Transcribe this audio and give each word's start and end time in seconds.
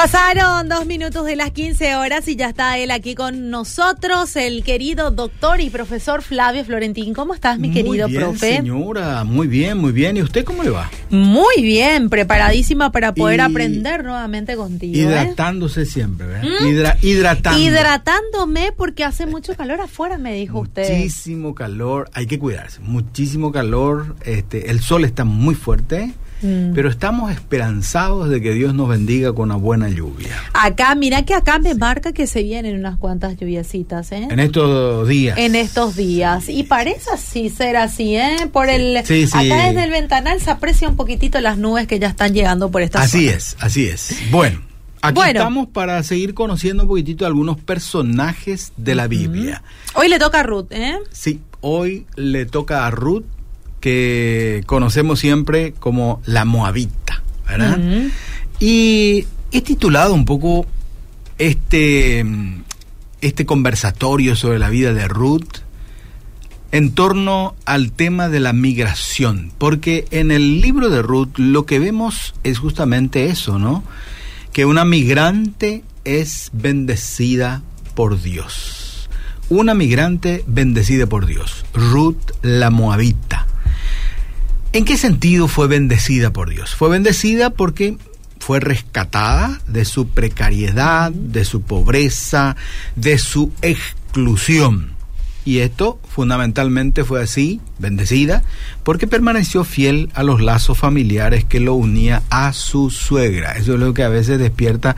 Pasaron 0.00 0.68
dos 0.68 0.86
minutos 0.86 1.26
de 1.26 1.34
las 1.34 1.50
15 1.50 1.96
horas 1.96 2.28
y 2.28 2.36
ya 2.36 2.50
está 2.50 2.78
él 2.78 2.92
aquí 2.92 3.16
con 3.16 3.50
nosotros, 3.50 4.36
el 4.36 4.62
querido 4.62 5.10
doctor 5.10 5.60
y 5.60 5.70
profesor 5.70 6.22
Flavio 6.22 6.64
Florentín. 6.64 7.12
¿Cómo 7.12 7.34
estás, 7.34 7.58
mi 7.58 7.72
querido 7.72 8.06
muy 8.06 8.16
bien, 8.16 8.22
profe? 8.30 8.56
Señora, 8.58 9.24
muy 9.24 9.48
bien, 9.48 9.76
muy 9.78 9.90
bien. 9.90 10.16
¿Y 10.16 10.22
usted 10.22 10.44
cómo 10.44 10.62
le 10.62 10.70
va? 10.70 10.88
Muy 11.10 11.62
bien, 11.62 12.10
preparadísima 12.10 12.92
para 12.92 13.12
poder 13.12 13.40
Y- 13.40 13.42
aprender 13.42 14.04
nuevamente 14.04 14.54
contigo. 14.54 14.94
¿eh? 14.94 14.98
Hidratándose 15.02 15.84
siempre, 15.84 16.28
¿verdad? 16.28 16.44
¿Mm? 16.44 16.66
Hidra- 16.68 16.96
hidratando. 17.02 17.58
Hidratándome 17.60 18.70
porque 18.76 19.02
hace 19.02 19.26
mucho 19.26 19.56
calor 19.56 19.80
afuera, 19.80 20.16
me 20.16 20.32
dijo 20.32 20.60
usted. 20.60 20.88
Muchísimo 20.96 21.56
calor, 21.56 22.08
hay 22.14 22.26
que 22.28 22.38
cuidarse. 22.38 22.78
Muchísimo 22.82 23.50
calor, 23.50 24.14
este, 24.24 24.70
el 24.70 24.78
sol 24.80 25.02
está 25.04 25.24
muy 25.24 25.56
fuerte, 25.56 26.12
Mm. 26.40 26.72
pero 26.74 26.88
estamos 26.88 27.32
esperanzados 27.32 28.28
de 28.28 28.40
que 28.40 28.52
Dios 28.54 28.72
nos 28.74 28.88
bendiga 28.88 29.32
con 29.32 29.46
una 29.50 29.56
buena 29.56 29.88
lluvia. 29.88 30.36
Acá, 30.52 30.94
mira 30.94 31.24
que 31.24 31.34
acá 31.34 31.58
me 31.58 31.74
marca 31.74 32.12
que 32.12 32.26
se 32.26 32.42
vienen 32.42 32.78
unas 32.78 32.96
cuantas 32.98 33.36
lluviecitas, 33.36 34.12
¿eh? 34.12 34.28
En 34.30 34.38
estos 34.40 35.08
días. 35.08 35.36
en 35.38 35.54
estos 35.56 35.96
días. 35.96 36.48
Y 36.48 36.62
parece 36.62 37.10
así 37.12 37.50
ser 37.50 37.76
así, 37.76 38.16
¿eh? 38.16 38.48
Por 38.52 38.68
el 38.68 39.04
sí. 39.04 39.24
acá 39.32 39.66
desde 39.68 39.84
el 39.84 39.90
ventanal 39.90 40.40
se 40.40 40.50
aprecia 40.50 40.88
un 40.88 40.96
poquitito 40.96 41.40
las 41.40 41.58
nubes 41.58 41.86
que 41.86 41.98
ya 41.98 42.08
están 42.08 42.32
llegando 42.32 42.70
por 42.70 42.82
esta 42.82 43.00
Así 43.02 43.24
zona. 43.26 43.36
es, 43.36 43.56
así 43.58 43.86
es. 43.88 44.16
Bueno, 44.30 44.60
aquí 45.02 45.14
Bueno. 45.16 45.40
estamos 45.40 45.68
para 45.68 46.02
seguir 46.02 46.34
conociendo 46.34 46.84
un 46.84 46.88
poquitito 46.88 47.26
algunos 47.26 47.58
personajes 47.58 48.72
de 48.76 48.94
la 48.94 49.06
Biblia. 49.08 49.62
Hoy 49.94 50.08
le 50.08 50.18
toca 50.18 50.40
a 50.40 50.42
Ruth, 50.44 50.66
¿eh? 50.70 50.98
Sí, 51.10 51.40
hoy 51.60 52.06
le 52.16 52.46
toca 52.46 52.86
a 52.86 52.90
Ruth, 52.90 53.24
que 53.80 54.62
conocemos 54.66 55.20
siempre 55.20 55.72
como 55.78 56.20
la 56.26 56.44
Moabita, 56.44 57.22
¿verdad? 57.46 57.78
Y 58.60 59.26
he 59.52 59.62
titulado 59.62 60.14
un 60.14 60.24
poco 60.24 60.66
este, 61.38 62.24
mm, 62.24 62.62
este 63.20 63.46
conversatorio 63.46 64.36
sobre 64.36 64.58
la 64.58 64.68
vida 64.68 64.92
de 64.92 65.08
Ruth 65.08 65.58
en 66.70 66.92
torno 66.92 67.54
al 67.64 67.92
tema 67.92 68.28
de 68.28 68.40
la 68.40 68.52
migración, 68.52 69.52
porque 69.56 70.06
en 70.10 70.30
el 70.30 70.60
libro 70.60 70.90
de 70.90 71.00
Ruth 71.00 71.38
lo 71.38 71.64
que 71.64 71.78
vemos 71.78 72.34
es 72.44 72.58
justamente 72.58 73.26
eso, 73.26 73.58
¿no? 73.58 73.84
Que 74.52 74.66
una 74.66 74.84
migrante 74.84 75.82
es 76.04 76.50
bendecida 76.52 77.62
por 77.94 78.20
Dios. 78.20 79.08
Una 79.48 79.72
migrante 79.72 80.44
bendecida 80.46 81.06
por 81.06 81.24
Dios. 81.24 81.64
Ruth 81.72 82.32
la 82.42 82.70
Moabita. 82.70 83.37
¿En 84.72 84.84
qué 84.84 84.98
sentido 84.98 85.48
fue 85.48 85.66
bendecida 85.66 86.32
por 86.32 86.50
Dios? 86.50 86.74
Fue 86.74 86.90
bendecida 86.90 87.50
porque 87.50 87.96
fue 88.38 88.60
rescatada 88.60 89.60
de 89.66 89.86
su 89.86 90.08
precariedad, 90.08 91.10
de 91.10 91.44
su 91.46 91.62
pobreza, 91.62 92.54
de 92.94 93.18
su 93.18 93.50
exclusión. 93.62 94.97
Y 95.48 95.60
esto 95.60 95.98
fundamentalmente 96.06 97.04
fue 97.04 97.22
así, 97.22 97.58
bendecida, 97.78 98.42
porque 98.82 99.06
permaneció 99.06 99.64
fiel 99.64 100.10
a 100.12 100.22
los 100.22 100.42
lazos 100.42 100.76
familiares 100.76 101.46
que 101.46 101.58
lo 101.58 101.72
unía 101.72 102.22
a 102.28 102.52
su 102.52 102.90
suegra. 102.90 103.52
Eso 103.52 103.72
es 103.72 103.80
lo 103.80 103.94
que 103.94 104.02
a 104.02 104.10
veces 104.10 104.38
despierta 104.38 104.94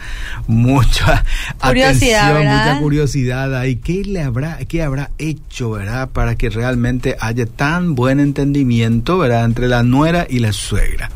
mucha 0.49 1.25
Curiosidad, 1.63 2.31
atención, 2.31 2.35
¿verdad? 2.35 2.67
mucha 2.67 2.81
curiosidad 2.81 3.57
ahí. 3.57 3.77
¿Qué 3.77 4.03
le 4.05 4.23
habrá, 4.23 4.59
qué 4.67 4.83
habrá 4.83 5.13
hecho, 5.19 5.71
verdad, 5.71 6.11
para 6.11 6.35
que 6.35 6.51
realmente 6.51 7.17
haya 7.21 7.47
tan 7.47 7.95
buen 7.95 8.19
entendimiento, 8.19 9.19
verdad, 9.19 9.45
entre 9.45 9.69
la 9.69 9.85
nuera 9.85 10.27
y 10.29 10.41
la 10.41 10.53
suegra? 10.53 11.11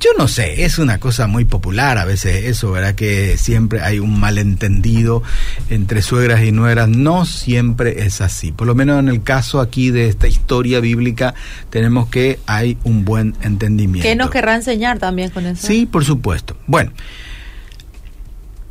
Yo 0.00 0.08
no 0.16 0.28
sé, 0.28 0.64
es 0.64 0.78
una 0.78 0.98
cosa 0.98 1.26
muy 1.26 1.44
popular 1.44 1.98
a 1.98 2.06
veces 2.06 2.46
eso, 2.46 2.72
¿verdad? 2.72 2.94
Que 2.94 3.36
siempre 3.36 3.82
hay 3.82 3.98
un 3.98 4.18
malentendido 4.18 5.22
entre 5.68 6.00
suegras 6.00 6.42
y 6.42 6.52
nueras. 6.52 6.88
No 6.88 7.26
siempre 7.26 8.06
es 8.06 8.22
así. 8.22 8.50
Por 8.50 8.66
lo 8.66 8.74
menos 8.74 8.98
en 8.98 9.10
el 9.10 9.22
caso 9.22 9.60
aquí 9.60 9.90
de 9.90 10.08
esta 10.08 10.26
historia 10.26 10.80
bíblica 10.80 11.34
tenemos 11.68 12.08
que 12.08 12.38
hay 12.46 12.78
un 12.84 13.04
buen 13.04 13.34
entendimiento. 13.42 14.08
¿Qué 14.08 14.16
nos 14.16 14.30
querrá 14.30 14.54
enseñar 14.54 14.98
también 14.98 15.28
con 15.28 15.44
eso? 15.44 15.66
Sí, 15.66 15.84
por 15.84 16.02
supuesto. 16.02 16.56
Bueno, 16.66 16.92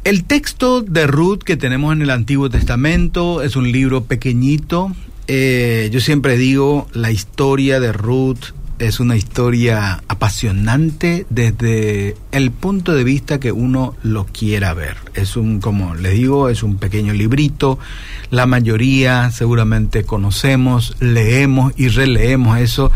el 0.06 0.24
texto 0.24 0.82
de 0.82 1.06
Ruth 1.06 1.44
que 1.44 1.58
tenemos 1.58 1.94
en 1.94 2.02
el 2.02 2.10
Antiguo 2.10 2.50
Testamento 2.50 3.44
es 3.44 3.56
un 3.56 3.72
libro 3.72 4.06
pequeñito. 4.06 4.96
Eh, 5.28 5.90
yo 5.92 6.00
siempre 6.00 6.38
digo, 6.38 6.88
la 6.94 7.12
historia 7.12 7.80
de 7.80 7.92
Ruth 7.94 8.46
es 8.80 9.00
una 9.00 9.18
historia 9.18 10.02
apasionante 10.08 11.26
desde 11.30 12.16
el 12.32 12.52
punto 12.52 12.96
de 12.96 13.04
vista 13.04 13.40
que 13.40 13.52
uno 13.52 13.96
lo 14.04 14.26
quiera 14.26 14.74
ver. 14.74 14.96
Es 15.14 15.36
un, 15.36 15.60
como 15.60 15.96
les 15.96 16.14
digo, 16.14 16.50
es 16.50 16.64
un 16.64 16.78
pequeño 16.78 17.14
librito. 17.14 17.78
La 18.32 18.46
mayoría 18.46 19.30
seguramente 19.32 20.04
conocemos, 20.04 20.96
leemos 21.00 21.74
y 21.78 21.90
releemos 21.90 22.60
eso, 22.60 22.92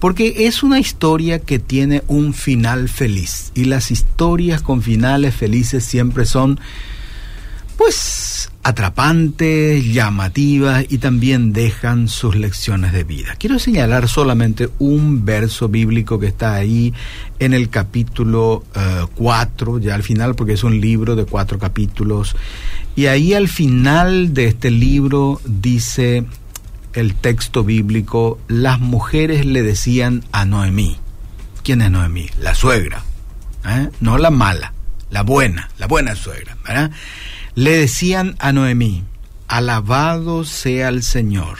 porque 0.00 0.46
es 0.46 0.62
una 0.62 0.80
historia 0.80 1.38
que 1.38 1.58
tiene 1.58 2.02
un 2.08 2.34
final 2.34 2.88
feliz. 2.88 3.52
Y 3.54 3.64
las 3.64 3.90
historias 3.90 4.60
con 4.60 4.82
finales 4.82 5.34
felices 5.34 5.84
siempre 5.84 6.26
son 6.26 6.60
pues 7.78 8.50
atrapantes, 8.64 9.84
llamativas 9.94 10.84
y 10.90 10.98
también 10.98 11.52
dejan 11.52 12.08
sus 12.08 12.34
lecciones 12.34 12.92
de 12.92 13.04
vida. 13.04 13.36
Quiero 13.38 13.58
señalar 13.60 14.08
solamente 14.08 14.68
un 14.80 15.24
verso 15.24 15.68
bíblico 15.68 16.18
que 16.18 16.26
está 16.26 16.54
ahí 16.54 16.92
en 17.38 17.54
el 17.54 17.70
capítulo 17.70 18.64
4, 19.14 19.78
ya 19.78 19.94
al 19.94 20.02
final, 20.02 20.34
porque 20.34 20.54
es 20.54 20.64
un 20.64 20.80
libro 20.80 21.14
de 21.14 21.24
cuatro 21.24 21.58
capítulos. 21.58 22.36
Y 22.96 23.06
ahí 23.06 23.32
al 23.32 23.48
final 23.48 24.34
de 24.34 24.48
este 24.48 24.72
libro 24.72 25.40
dice 25.46 26.26
el 26.94 27.14
texto 27.14 27.62
bíblico, 27.62 28.40
las 28.48 28.80
mujeres 28.80 29.46
le 29.46 29.62
decían 29.62 30.24
a 30.32 30.44
Noemí. 30.44 30.96
¿Quién 31.62 31.80
es 31.80 31.92
Noemí? 31.92 32.28
La 32.40 32.56
suegra, 32.56 33.04
¿eh? 33.66 33.88
no 34.00 34.18
la 34.18 34.30
mala, 34.30 34.74
la 35.10 35.22
buena, 35.22 35.70
la 35.78 35.86
buena 35.86 36.16
suegra, 36.16 36.56
¿verdad? 36.66 36.90
Le 37.58 37.72
decían 37.72 38.36
a 38.38 38.52
Noemí, 38.52 39.02
alabado 39.48 40.44
sea 40.44 40.90
el 40.90 41.02
Señor, 41.02 41.58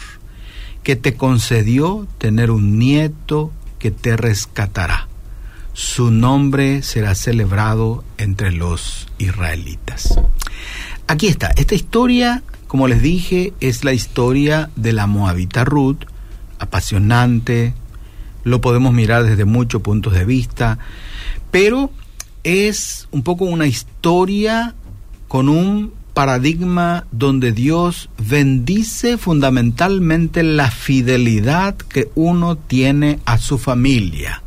que 0.84 0.94
te 0.94 1.14
concedió 1.14 2.06
tener 2.18 2.52
un 2.52 2.78
nieto 2.78 3.50
que 3.80 3.90
te 3.90 4.16
rescatará. 4.16 5.08
Su 5.72 6.12
nombre 6.12 6.84
será 6.84 7.16
celebrado 7.16 8.04
entre 8.16 8.52
los 8.52 9.08
israelitas. 9.18 10.20
Aquí 11.08 11.26
está, 11.26 11.50
esta 11.56 11.74
historia, 11.74 12.44
como 12.68 12.86
les 12.86 13.02
dije, 13.02 13.52
es 13.58 13.82
la 13.82 13.92
historia 13.92 14.70
de 14.76 14.92
la 14.92 15.08
Moabita 15.08 15.64
Ruth, 15.64 16.04
apasionante, 16.60 17.74
lo 18.44 18.60
podemos 18.60 18.92
mirar 18.92 19.24
desde 19.24 19.46
muchos 19.46 19.82
puntos 19.82 20.12
de 20.12 20.24
vista, 20.24 20.78
pero 21.50 21.90
es 22.44 23.08
un 23.10 23.24
poco 23.24 23.46
una 23.46 23.66
historia 23.66 24.76
con 25.28 25.48
un 25.48 25.92
paradigma 26.14 27.06
donde 27.12 27.52
Dios 27.52 28.10
bendice 28.18 29.18
fundamentalmente 29.18 30.42
la 30.42 30.70
fidelidad 30.70 31.76
que 31.76 32.10
uno 32.16 32.56
tiene 32.56 33.20
a 33.24 33.38
su 33.38 33.56
familia. 33.56 34.42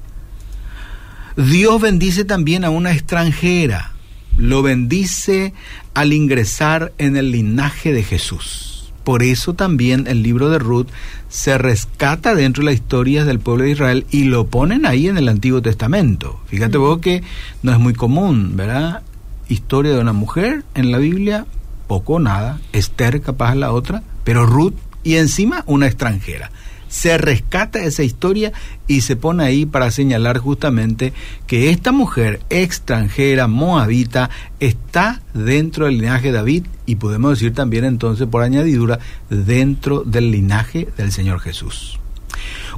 Dios 1.37 1.79
bendice 1.79 2.25
también 2.25 2.65
a 2.65 2.71
una 2.71 2.91
extranjera, 2.91 3.93
lo 4.37 4.61
bendice 4.63 5.53
al 5.93 6.11
ingresar 6.11 6.91
en 6.97 7.15
el 7.15 7.31
linaje 7.31 7.93
de 7.93 8.03
Jesús. 8.03 8.91
Por 9.05 9.23
eso 9.23 9.53
también 9.53 10.07
el 10.07 10.23
libro 10.23 10.49
de 10.49 10.59
Ruth 10.59 10.87
se 11.29 11.57
rescata 11.57 12.35
dentro 12.35 12.61
de 12.61 12.71
las 12.71 12.75
historias 12.75 13.25
del 13.25 13.39
pueblo 13.39 13.63
de 13.63 13.71
Israel 13.71 14.05
y 14.11 14.25
lo 14.25 14.47
ponen 14.47 14.85
ahí 14.85 15.07
en 15.07 15.17
el 15.17 15.29
Antiguo 15.29 15.61
Testamento. 15.61 16.39
Fíjate 16.47 16.77
vos 16.77 16.99
que 16.99 17.23
no 17.63 17.71
es 17.71 17.79
muy 17.79 17.93
común, 17.93 18.57
¿verdad? 18.57 19.03
Historia 19.51 19.91
de 19.91 19.99
una 19.99 20.13
mujer 20.13 20.63
en 20.75 20.93
la 20.93 20.97
Biblia, 20.97 21.45
poco 21.87 22.13
o 22.13 22.19
nada. 22.19 22.61
Esther 22.71 23.19
capaz 23.19 23.53
la 23.55 23.73
otra, 23.73 24.01
pero 24.23 24.45
Ruth 24.45 24.75
y 25.03 25.15
encima 25.15 25.65
una 25.67 25.87
extranjera. 25.87 26.51
se 26.87 27.17
rescata 27.17 27.83
esa 27.83 28.03
historia 28.03 28.53
y 28.87 29.01
se 29.01 29.17
pone 29.17 29.43
ahí 29.43 29.65
para 29.65 29.91
señalar 29.91 30.37
justamente 30.37 31.11
que 31.47 31.69
esta 31.69 31.91
mujer 31.91 32.39
extranjera, 32.49 33.47
moabita, 33.47 34.29
está 34.61 35.21
dentro 35.33 35.85
del 35.85 35.97
linaje 35.97 36.27
de 36.27 36.37
David 36.37 36.65
y 36.85 36.95
podemos 36.95 37.31
decir 37.31 37.53
también 37.53 37.83
entonces 37.83 38.29
por 38.29 38.43
añadidura 38.43 38.99
dentro 39.29 40.03
del 40.05 40.31
linaje 40.31 40.87
del 40.95 41.11
Señor 41.11 41.41
Jesús. 41.41 41.99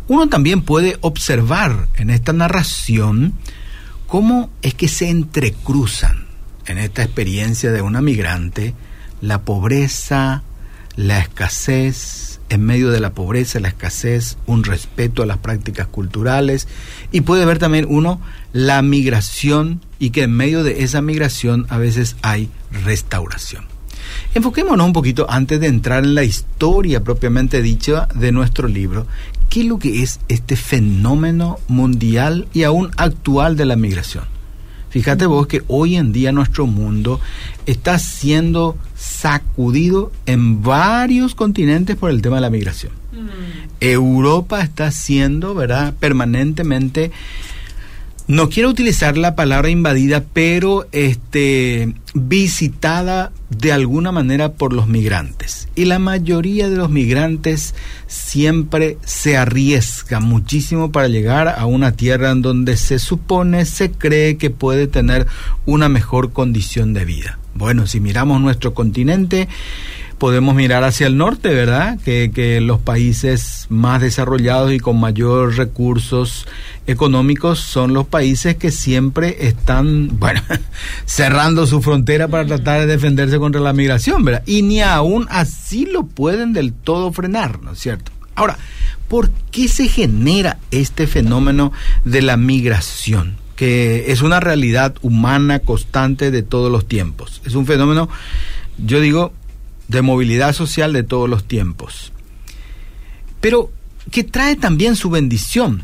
Uno 0.07 0.27
también 0.27 0.63
puede 0.63 0.97
observar 1.01 1.87
en 1.97 2.09
esta 2.09 2.33
narración 2.33 3.33
cómo 4.07 4.49
es 4.63 4.73
que 4.73 4.87
se 4.87 5.11
entrecruzan 5.11 6.22
en 6.65 6.77
esta 6.77 7.03
experiencia 7.03 7.71
de 7.71 7.81
una 7.81 8.01
migrante 8.01 8.73
la 9.21 9.41
pobreza, 9.41 10.43
la 10.95 11.19
escasez, 11.19 12.41
en 12.49 12.61
medio 12.65 12.91
de 12.91 12.99
la 12.99 13.13
pobreza, 13.13 13.59
la 13.59 13.69
escasez, 13.69 14.37
un 14.45 14.63
respeto 14.63 15.23
a 15.23 15.25
las 15.25 15.37
prácticas 15.37 15.87
culturales 15.87 16.67
y 17.11 17.21
puede 17.21 17.45
ver 17.45 17.57
también 17.57 17.87
uno 17.89 18.21
la 18.51 18.81
migración 18.81 19.81
y 19.97 20.09
que 20.11 20.23
en 20.23 20.33
medio 20.33 20.63
de 20.63 20.83
esa 20.83 21.01
migración 21.01 21.65
a 21.69 21.77
veces 21.77 22.15
hay 22.21 22.49
restauración. 22.83 23.65
Enfoquémonos 24.35 24.85
un 24.85 24.93
poquito 24.93 25.25
antes 25.29 25.59
de 25.59 25.67
entrar 25.67 26.03
en 26.03 26.15
la 26.15 26.23
historia 26.23 27.03
propiamente 27.03 27.61
dicha 27.61 28.07
de 28.13 28.31
nuestro 28.31 28.67
libro, 28.67 29.07
qué 29.49 29.61
es 29.61 29.65
lo 29.65 29.79
que 29.79 30.03
es 30.03 30.19
este 30.27 30.55
fenómeno 30.55 31.59
mundial 31.67 32.47
y 32.53 32.63
aún 32.63 32.91
actual 32.97 33.55
de 33.55 33.65
la 33.65 33.75
migración. 33.75 34.25
Fíjate 34.93 35.25
vos 35.25 35.47
que 35.47 35.63
hoy 35.69 35.95
en 35.95 36.11
día 36.13 36.31
nuestro 36.31 36.67
mundo 36.67 37.19
está 37.65 37.97
siendo 37.97 38.77
sacudido 38.95 40.11
en 40.27 40.61
varios 40.61 41.33
continentes 41.33 41.95
por 41.95 42.11
el 42.11 42.21
tema 42.21 42.35
de 42.35 42.41
la 42.41 42.51
migración. 42.51 42.91
Mm. 43.11 43.69
Europa 43.79 44.61
está 44.61 44.91
siendo, 44.91 45.55
¿verdad?, 45.55 45.95
permanentemente 45.99 47.11
no 48.27 48.49
quiero 48.49 48.69
utilizar 48.69 49.17
la 49.17 49.35
palabra 49.35 49.69
invadida, 49.69 50.23
pero 50.33 50.87
este 50.91 51.93
visitada 52.13 53.31
de 53.49 53.71
alguna 53.71 54.11
manera 54.11 54.53
por 54.53 54.71
los 54.71 54.87
migrantes. 54.87 55.67
Y 55.75 55.85
la 55.85 55.99
mayoría 55.99 56.69
de 56.69 56.77
los 56.77 56.89
migrantes 56.89 57.75
siempre 58.07 58.97
se 59.03 59.35
arriesga 59.35 60.19
muchísimo 60.19 60.91
para 60.91 61.07
llegar 61.07 61.47
a 61.49 61.65
una 61.65 61.93
tierra 61.93 62.31
en 62.31 62.41
donde 62.41 62.77
se 62.77 62.99
supone, 62.99 63.65
se 63.65 63.91
cree 63.91 64.37
que 64.37 64.49
puede 64.49 64.87
tener 64.87 65.27
una 65.65 65.89
mejor 65.89 66.31
condición 66.31 66.93
de 66.93 67.05
vida. 67.05 67.39
Bueno, 67.55 67.87
si 67.87 67.99
miramos 67.99 68.41
nuestro 68.41 68.73
continente, 68.73 69.47
podemos 70.23 70.55
mirar 70.55 70.85
hacia 70.85 71.07
el 71.07 71.17
norte, 71.17 71.49
¿verdad? 71.49 71.99
Que, 71.99 72.61
los 72.61 72.79
países 72.79 73.65
más 73.67 73.99
desarrollados 73.99 74.71
y 74.71 74.79
con 74.79 74.97
mayor 74.97 75.57
recursos 75.57 76.47
económicos 76.87 77.59
son 77.59 77.93
los 77.93 78.07
países 78.07 78.55
que 78.55 78.71
siempre 78.71 79.47
están, 79.47 80.17
bueno, 80.19 80.41
cerrando 81.03 81.67
su 81.67 81.81
frontera 81.81 82.29
para 82.29 82.45
tratar 82.45 82.79
de 82.79 82.85
defenderse 82.85 83.37
contra 83.37 83.59
la 83.59 83.73
migración, 83.73 84.23
¿verdad? 84.23 84.43
Y 84.45 84.61
ni 84.61 84.79
aún 84.79 85.27
así 85.29 85.85
lo 85.87 86.05
pueden 86.05 86.53
del 86.53 86.71
todo 86.71 87.11
frenar, 87.11 87.61
¿no 87.61 87.73
es 87.73 87.79
cierto? 87.79 88.13
Ahora, 88.35 88.57
¿por 89.09 89.29
qué 89.51 89.67
se 89.67 89.89
genera 89.89 90.57
este 90.71 91.05
fenómeno 91.05 91.73
de 92.05 92.21
la 92.21 92.37
migración? 92.37 93.43
que 93.57 94.11
es 94.11 94.21
una 94.21 94.39
realidad 94.39 94.95
humana 95.01 95.59
constante 95.59 96.31
de 96.31 96.43
todos 96.43 96.71
los 96.71 96.87
tiempos. 96.87 97.41
Es 97.45 97.53
un 97.53 97.67
fenómeno, 97.67 98.09
yo 98.79 98.99
digo, 98.99 99.31
de 99.93 100.01
movilidad 100.01 100.53
social 100.53 100.91
de 100.91 101.03
todos 101.03 101.29
los 101.29 101.45
tiempos. 101.45 102.11
Pero 103.39 103.71
que 104.11 104.23
trae 104.23 104.55
también 104.55 104.95
su 104.95 105.09
bendición. 105.09 105.83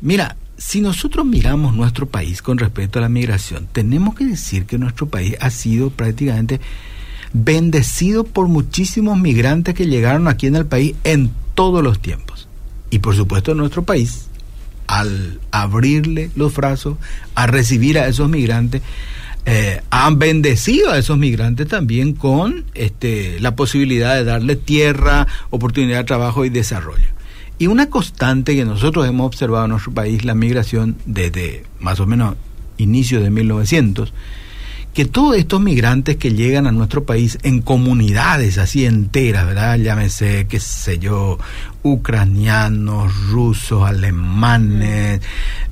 Mira, 0.00 0.36
si 0.58 0.80
nosotros 0.80 1.26
miramos 1.26 1.74
nuestro 1.74 2.06
país 2.06 2.42
con 2.42 2.58
respecto 2.58 2.98
a 2.98 3.02
la 3.02 3.08
migración, 3.08 3.68
tenemos 3.72 4.14
que 4.14 4.24
decir 4.24 4.66
que 4.66 4.78
nuestro 4.78 5.08
país 5.08 5.36
ha 5.40 5.50
sido 5.50 5.90
prácticamente 5.90 6.60
bendecido 7.32 8.24
por 8.24 8.48
muchísimos 8.48 9.18
migrantes 9.18 9.74
que 9.74 9.86
llegaron 9.86 10.28
aquí 10.28 10.46
en 10.46 10.56
el 10.56 10.66
país 10.66 10.94
en 11.04 11.30
todos 11.54 11.82
los 11.82 12.00
tiempos. 12.00 12.48
Y 12.90 13.00
por 13.00 13.14
supuesto 13.14 13.54
nuestro 13.54 13.82
país, 13.82 14.26
al 14.86 15.40
abrirle 15.50 16.30
los 16.36 16.54
brazos, 16.54 16.96
a 17.34 17.46
recibir 17.46 17.98
a 17.98 18.06
esos 18.06 18.28
migrantes, 18.30 18.82
eh, 19.48 19.80
han 19.90 20.18
bendecido 20.18 20.90
a 20.90 20.98
esos 20.98 21.16
migrantes 21.18 21.68
también 21.68 22.14
con 22.14 22.64
este, 22.74 23.38
la 23.38 23.54
posibilidad 23.54 24.16
de 24.16 24.24
darle 24.24 24.56
tierra, 24.56 25.28
oportunidad 25.50 25.98
de 25.98 26.04
trabajo 26.04 26.44
y 26.44 26.48
desarrollo. 26.48 27.06
Y 27.56 27.68
una 27.68 27.88
constante 27.88 28.56
que 28.56 28.64
nosotros 28.64 29.06
hemos 29.06 29.26
observado 29.26 29.64
en 29.64 29.70
nuestro 29.70 29.92
país, 29.92 30.24
la 30.24 30.34
migración 30.34 30.96
desde 31.06 31.64
más 31.78 32.00
o 32.00 32.06
menos 32.06 32.34
inicio 32.76 33.20
de 33.20 33.30
1900, 33.30 34.12
que 34.96 35.04
todos 35.04 35.36
estos 35.36 35.60
migrantes 35.60 36.16
que 36.16 36.32
llegan 36.32 36.66
a 36.66 36.72
nuestro 36.72 37.04
país 37.04 37.38
en 37.42 37.60
comunidades 37.60 38.56
así 38.56 38.86
enteras, 38.86 39.44
¿verdad? 39.44 39.76
Llámese, 39.76 40.46
qué 40.48 40.58
sé 40.58 40.98
yo, 40.98 41.38
ucranianos, 41.82 43.14
rusos, 43.28 43.86
alemanes, 43.86 45.20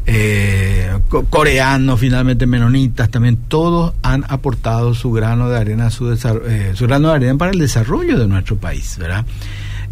eh, 0.04 0.98
coreanos, 1.30 1.98
finalmente 1.98 2.46
menonitas, 2.46 3.08
también 3.08 3.38
todos 3.48 3.94
han 4.02 4.26
aportado 4.28 4.92
su 4.92 5.10
grano 5.10 5.48
de 5.48 5.56
arena, 5.58 5.88
su, 5.88 6.12
eh, 6.12 6.72
su 6.74 6.86
grano 6.86 7.08
de 7.08 7.14
arena 7.14 7.38
para 7.38 7.52
el 7.52 7.58
desarrollo 7.58 8.18
de 8.18 8.26
nuestro 8.26 8.58
país, 8.58 8.98
¿verdad? 8.98 9.24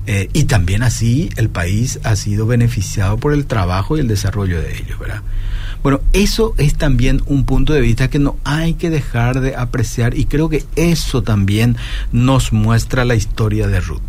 Eh, 0.06 0.29
y 0.34 0.44
también 0.44 0.82
así 0.82 1.31
el 1.37 1.49
país 1.49 2.00
ha 2.05 2.17
sido 2.17 2.44
beneficiado 2.46 3.17
por 3.17 3.32
el 3.32 3.46
trabajo 3.46 3.96
y 3.96 4.00
el 4.00 4.08
desarrollo 4.08 4.61
de 4.61 4.76
ellos, 4.76 4.99
¿verdad? 4.99 5.23
Bueno, 5.82 6.00
eso 6.12 6.55
es 6.58 6.75
también 6.76 7.23
un 7.26 7.44
punto 7.44 7.73
de 7.73 7.81
vista 7.81 8.08
que 8.08 8.19
no 8.19 8.37
hay 8.44 8.75
que 8.75 8.90
dejar 8.90 9.40
de 9.40 9.56
apreciar 9.56 10.17
y 10.17 10.26
creo 10.26 10.49
que 10.49 10.64
eso 10.76 11.23
también 11.23 11.76
nos 12.12 12.52
muestra 12.52 13.05
la 13.05 13.14
historia 13.14 13.67
de 13.67 13.81
Ruth. 13.81 14.02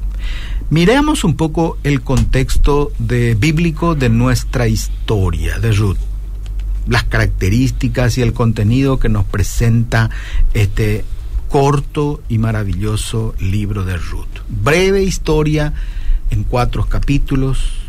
Miremos 0.69 1.23
un 1.23 1.35
poco 1.35 1.77
el 1.83 2.01
contexto 2.01 2.91
de, 2.99 3.35
bíblico 3.35 3.95
de 3.95 4.09
nuestra 4.09 4.67
historia 4.67 5.59
de 5.59 5.71
Ruth 5.71 5.97
las 6.87 7.03
características 7.05 8.17
y 8.17 8.21
el 8.21 8.33
contenido 8.33 8.99
que 8.99 9.09
nos 9.09 9.25
presenta 9.25 10.09
este 10.53 11.05
corto 11.49 12.21
y 12.29 12.39
maravilloso 12.39 13.35
libro 13.39 13.85
de 13.85 13.97
Ruth. 13.97 14.41
Breve 14.49 15.03
historia 15.03 15.73
en 16.29 16.43
cuatro 16.43 16.85
capítulos, 16.85 17.82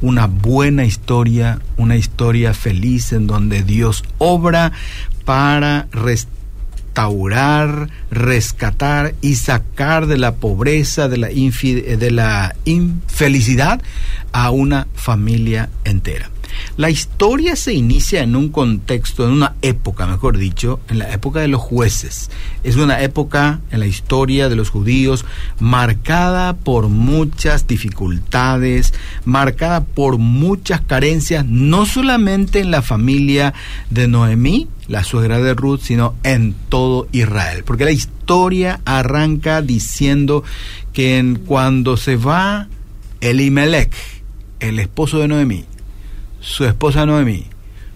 una 0.00 0.26
buena 0.26 0.84
historia, 0.84 1.60
una 1.76 1.96
historia 1.96 2.54
feliz 2.54 3.12
en 3.12 3.26
donde 3.26 3.62
Dios 3.62 4.04
obra 4.18 4.72
para 5.24 5.88
restaurar, 5.92 7.90
rescatar 8.10 9.14
y 9.20 9.36
sacar 9.36 10.06
de 10.06 10.18
la 10.18 10.36
pobreza, 10.36 11.08
de 11.08 11.18
la, 11.18 11.28
de 11.28 12.10
la 12.10 12.56
infelicidad 12.64 13.82
a 14.32 14.50
una 14.50 14.86
familia 14.94 15.68
entera. 15.84 16.30
La 16.76 16.90
historia 16.90 17.56
se 17.56 17.74
inicia 17.74 18.22
en 18.22 18.36
un 18.36 18.48
contexto, 18.48 19.24
en 19.24 19.32
una 19.32 19.54
época, 19.62 20.06
mejor 20.06 20.38
dicho, 20.38 20.80
en 20.88 20.98
la 20.98 21.12
época 21.12 21.40
de 21.40 21.48
los 21.48 21.60
jueces. 21.60 22.30
Es 22.62 22.76
una 22.76 23.02
época 23.02 23.60
en 23.70 23.80
la 23.80 23.86
historia 23.86 24.48
de 24.48 24.56
los 24.56 24.70
judíos 24.70 25.24
marcada 25.58 26.54
por 26.54 26.88
muchas 26.88 27.66
dificultades, 27.66 28.94
marcada 29.24 29.84
por 29.84 30.18
muchas 30.18 30.80
carencias, 30.80 31.44
no 31.46 31.86
solamente 31.86 32.60
en 32.60 32.70
la 32.70 32.82
familia 32.82 33.54
de 33.90 34.08
Noemí, 34.08 34.68
la 34.88 35.04
suegra 35.04 35.40
de 35.40 35.54
Ruth, 35.54 35.80
sino 35.82 36.14
en 36.24 36.54
todo 36.68 37.08
Israel. 37.12 37.62
Porque 37.64 37.84
la 37.84 37.92
historia 37.92 38.80
arranca 38.84 39.62
diciendo 39.62 40.42
que 40.92 41.38
cuando 41.46 41.96
se 41.96 42.16
va 42.16 42.68
Elimelech, 43.20 43.92
el 44.60 44.78
esposo 44.78 45.18
de 45.18 45.28
Noemí, 45.28 45.64
su 46.40 46.64
esposa 46.64 47.06
Noemí, 47.06 47.46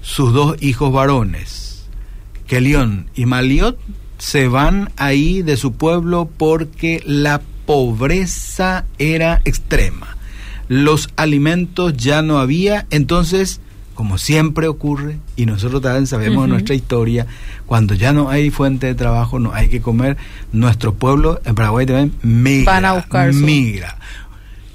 sus 0.03 0.33
dos 0.33 0.63
hijos 0.63 0.93
varones, 0.93 1.87
Kelión 2.47 3.07
y 3.15 3.27
Maliot, 3.27 3.79
se 4.19 4.49
van 4.49 4.91
ahí 4.97 5.43
de 5.43 5.57
su 5.57 5.73
pueblo 5.73 6.29
porque 6.37 7.03
la 7.05 7.41
pobreza 7.67 8.85
era 8.99 9.41
extrema. 9.45 10.17
Los 10.69 11.09
alimentos 11.17 11.97
ya 11.97 12.23
no 12.23 12.39
había, 12.39 12.87
entonces, 12.91 13.61
como 13.95 14.19
siempre 14.19 14.69
ocurre, 14.69 15.19
y 15.37 15.47
nosotros 15.47 15.83
también 15.83 16.07
sabemos 16.07 16.49
nuestra 16.49 16.75
historia, 16.75 17.27
cuando 17.67 17.95
ya 17.95 18.13
no 18.13 18.29
hay 18.29 18.51
fuente 18.51 18.87
de 18.87 18.95
trabajo, 18.95 19.39
no 19.39 19.53
hay 19.53 19.69
que 19.69 19.81
comer, 19.81 20.17
nuestro 20.53 20.95
pueblo 20.95 21.41
en 21.45 21.55
Paraguay 21.55 21.87
también 21.87 22.15
migra. 22.23 22.73
Van 22.73 22.85
a 22.85 22.93
buscar 22.95 23.33
migra 23.33 23.99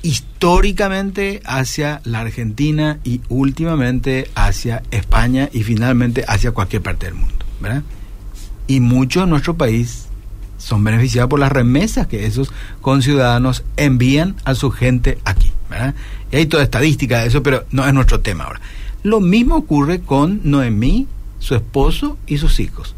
históricamente 0.02 1.42
hacia 1.46 2.02
la 2.06 2.22
Argentina 2.22 3.00
y 3.04 3.22
últimamente 3.30 4.30
hacia 4.36 4.84
España 4.92 5.50
y 5.52 5.64
finalmente 5.64 6.24
hacia 6.28 6.52
cualquier 6.52 6.82
parte 6.82 7.08
del 7.08 7.16
mundo, 7.16 7.46
¿verdad? 7.60 7.84
Y 8.68 8.80
muchos 8.80 9.24
de 9.24 9.30
nuestro 9.30 9.58
país 9.58 10.08
son 10.58 10.84
beneficiados 10.84 11.30
por 11.30 11.40
las 11.40 11.52
remesas 11.52 12.08
que 12.08 12.26
esos 12.26 12.52
conciudadanos 12.82 13.64
envían 13.78 14.36
a 14.46 14.56
su 14.56 14.72
gente 14.72 15.18
aquí. 15.26 15.52
¿verdad? 15.70 15.96
Y 16.32 16.38
hay 16.38 16.46
toda 16.48 16.64
estadística 16.64 17.20
de 17.20 17.28
eso, 17.28 17.44
pero 17.44 17.66
no 17.72 17.88
es 17.88 17.94
nuestro 17.94 18.20
tema 18.20 18.46
ahora. 18.46 18.62
Lo 19.04 19.22
mismo 19.22 19.56
ocurre 19.56 20.02
con 20.02 20.42
Noemí, 20.44 21.08
su 21.40 21.56
esposo 21.56 22.18
y 22.28 22.38
sus 22.38 22.60
hijos. 22.60 22.96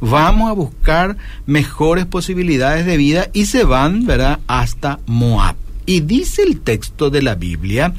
Vamos 0.00 0.50
a 0.50 0.54
buscar 0.54 1.16
mejores 1.46 2.06
posibilidades 2.06 2.84
de 2.84 2.96
vida 2.96 3.28
y 3.32 3.46
se 3.46 3.64
van, 3.64 4.06
¿verdad?, 4.06 4.40
hasta 4.46 4.98
Moab. 5.06 5.56
Y 5.86 6.00
dice 6.00 6.42
el 6.42 6.60
texto 6.60 7.10
de 7.10 7.22
la 7.22 7.34
Biblia 7.34 7.94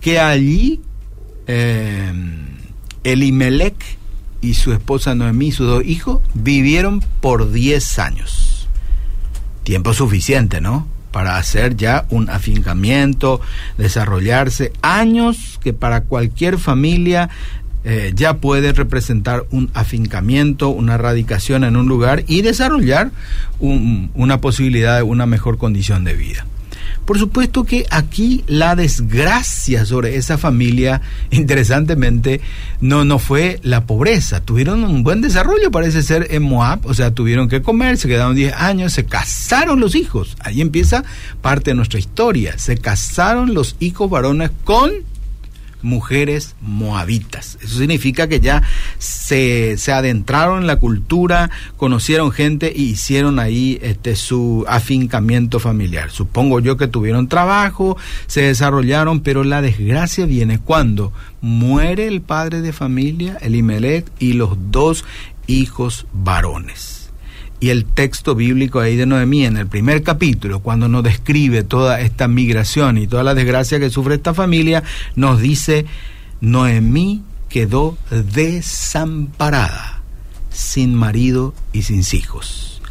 que 0.00 0.18
allí 0.18 0.80
eh, 1.46 2.12
Elimelech 3.04 3.76
y 4.40 4.54
su 4.54 4.72
esposa 4.72 5.14
Noemí 5.14 5.48
y 5.48 5.52
sus 5.52 5.66
dos 5.66 5.84
hijos 5.84 6.20
vivieron 6.34 7.02
por 7.20 7.50
10 7.50 7.98
años. 7.98 8.68
Tiempo 9.62 9.94
suficiente, 9.94 10.60
¿no? 10.60 10.86
Para 11.10 11.38
hacer 11.38 11.76
ya 11.76 12.06
un 12.10 12.28
afincamiento, 12.28 13.40
desarrollarse. 13.78 14.72
Años 14.82 15.58
que 15.62 15.72
para 15.72 16.02
cualquier 16.02 16.58
familia 16.58 17.30
eh, 17.84 18.12
ya 18.14 18.38
puede 18.38 18.72
representar 18.72 19.44
un 19.50 19.70
afincamiento, 19.74 20.70
una 20.70 20.98
radicación 20.98 21.64
en 21.64 21.76
un 21.76 21.86
lugar 21.86 22.24
y 22.26 22.42
desarrollar 22.42 23.10
una 23.60 24.40
posibilidad 24.40 24.96
de 24.96 25.02
una 25.02 25.26
mejor 25.26 25.56
condición 25.56 26.04
de 26.04 26.14
vida. 26.14 26.46
Por 27.04 27.18
supuesto 27.18 27.64
que 27.64 27.86
aquí 27.90 28.44
la 28.46 28.76
desgracia 28.76 29.84
sobre 29.84 30.16
esa 30.16 30.38
familia, 30.38 31.02
interesantemente, 31.30 32.40
no, 32.80 33.04
no 33.04 33.18
fue 33.18 33.60
la 33.62 33.84
pobreza. 33.86 34.40
Tuvieron 34.40 34.84
un 34.84 35.02
buen 35.02 35.20
desarrollo, 35.20 35.70
parece 35.70 36.02
ser, 36.02 36.28
en 36.30 36.42
Moab. 36.42 36.80
O 36.84 36.94
sea, 36.94 37.12
tuvieron 37.12 37.48
que 37.48 37.62
comer, 37.62 37.98
se 37.98 38.08
quedaron 38.08 38.34
10 38.34 38.54
años, 38.54 38.92
se 38.92 39.04
casaron 39.04 39.80
los 39.80 39.94
hijos. 39.94 40.36
Ahí 40.40 40.60
empieza 40.60 41.04
parte 41.42 41.70
de 41.70 41.74
nuestra 41.74 41.98
historia. 41.98 42.58
Se 42.58 42.78
casaron 42.78 43.54
los 43.54 43.76
hijos 43.80 44.08
varones 44.10 44.50
con 44.64 44.90
mujeres 45.84 46.56
moabitas. 46.60 47.58
Eso 47.62 47.78
significa 47.78 48.26
que 48.26 48.40
ya 48.40 48.62
se, 48.98 49.76
se, 49.78 49.92
adentraron 49.92 50.62
en 50.62 50.66
la 50.66 50.76
cultura, 50.76 51.50
conocieron 51.76 52.32
gente 52.32 52.72
y 52.74 52.84
hicieron 52.84 53.38
ahí 53.38 53.78
este, 53.82 54.16
su 54.16 54.64
afincamiento 54.66 55.60
familiar. 55.60 56.10
Supongo 56.10 56.58
yo 56.58 56.76
que 56.76 56.88
tuvieron 56.88 57.28
trabajo, 57.28 57.96
se 58.26 58.42
desarrollaron, 58.42 59.20
pero 59.20 59.44
la 59.44 59.62
desgracia 59.62 60.26
viene 60.26 60.58
cuando 60.58 61.12
muere 61.40 62.08
el 62.08 62.22
padre 62.22 62.62
de 62.62 62.72
familia, 62.72 63.36
Elimelech, 63.40 64.06
y 64.18 64.32
los 64.32 64.56
dos 64.70 65.04
hijos 65.46 66.06
varones 66.12 67.03
y 67.60 67.70
el 67.70 67.84
texto 67.84 68.34
bíblico 68.34 68.80
ahí 68.80 68.96
de 68.96 69.06
Noemí 69.06 69.44
en 69.44 69.56
el 69.56 69.66
primer 69.66 70.02
capítulo, 70.02 70.60
cuando 70.60 70.88
nos 70.88 71.02
describe 71.02 71.62
toda 71.62 72.00
esta 72.00 72.28
migración 72.28 72.98
y 72.98 73.06
toda 73.06 73.22
la 73.22 73.34
desgracia 73.34 73.78
que 73.80 73.90
sufre 73.90 74.16
esta 74.16 74.34
familia, 74.34 74.82
nos 75.16 75.40
dice, 75.40 75.86
Noemí 76.40 77.22
quedó 77.48 77.96
desamparada, 78.10 80.02
sin 80.50 80.94
marido 80.94 81.54
y 81.72 81.82
sin 81.82 82.02
hijos. 82.12 82.82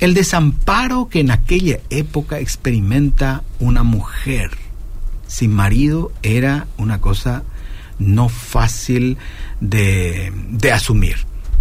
El 0.00 0.14
desamparo 0.14 1.08
que 1.08 1.20
en 1.20 1.30
aquella 1.30 1.80
época 1.90 2.38
experimenta 2.38 3.42
una 3.58 3.82
mujer 3.82 4.50
sin 5.26 5.52
marido 5.52 6.10
era 6.22 6.66
una 6.78 7.00
cosa 7.00 7.42
no 7.98 8.28
fácil 8.28 9.18
de, 9.60 10.32
de 10.50 10.72
asumir 10.72 11.16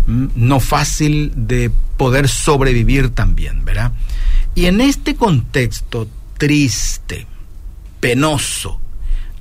no 0.07 0.59
fácil 0.59 1.33
de 1.35 1.69
poder 1.97 2.27
sobrevivir 2.27 3.09
también, 3.09 3.65
¿verdad? 3.65 3.91
Y 4.55 4.65
en 4.65 4.81
este 4.81 5.15
contexto 5.15 6.07
triste, 6.37 7.27
penoso, 7.99 8.79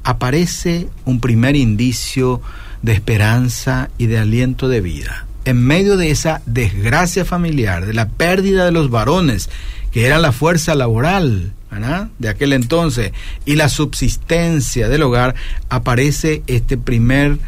aparece 0.03 0.89
un 1.05 1.21
primer 1.21 1.57
indicio 1.57 2.43
de 2.83 2.93
esperanza 2.93 3.91
y 3.99 4.07
de 4.07 4.19
aliento 4.19 4.69
de 4.69 4.81
vida. 4.81 5.27
En 5.45 5.63
medio 5.63 5.97
de 5.97 6.11
esa 6.11 6.43
desgracia 6.47 7.25
familiar, 7.25 7.87
de 7.87 7.95
la 7.95 8.09
pérdida 8.09 8.65
de 8.65 8.73
los 8.73 8.91
varones, 8.91 9.49
que 9.93 10.07
era 10.07 10.19
la 10.19 10.33
fuerza 10.33 10.75
laboral 10.75 11.53
¿verdad? 11.71 12.09
de 12.19 12.29
aquel 12.29 12.53
entonces, 12.53 13.13
y 13.45 13.55
la 13.55 13.69
subsistencia 13.69 14.89
del 14.89 15.03
hogar, 15.03 15.35
aparece 15.69 16.43
este 16.47 16.77
primer 16.77 17.39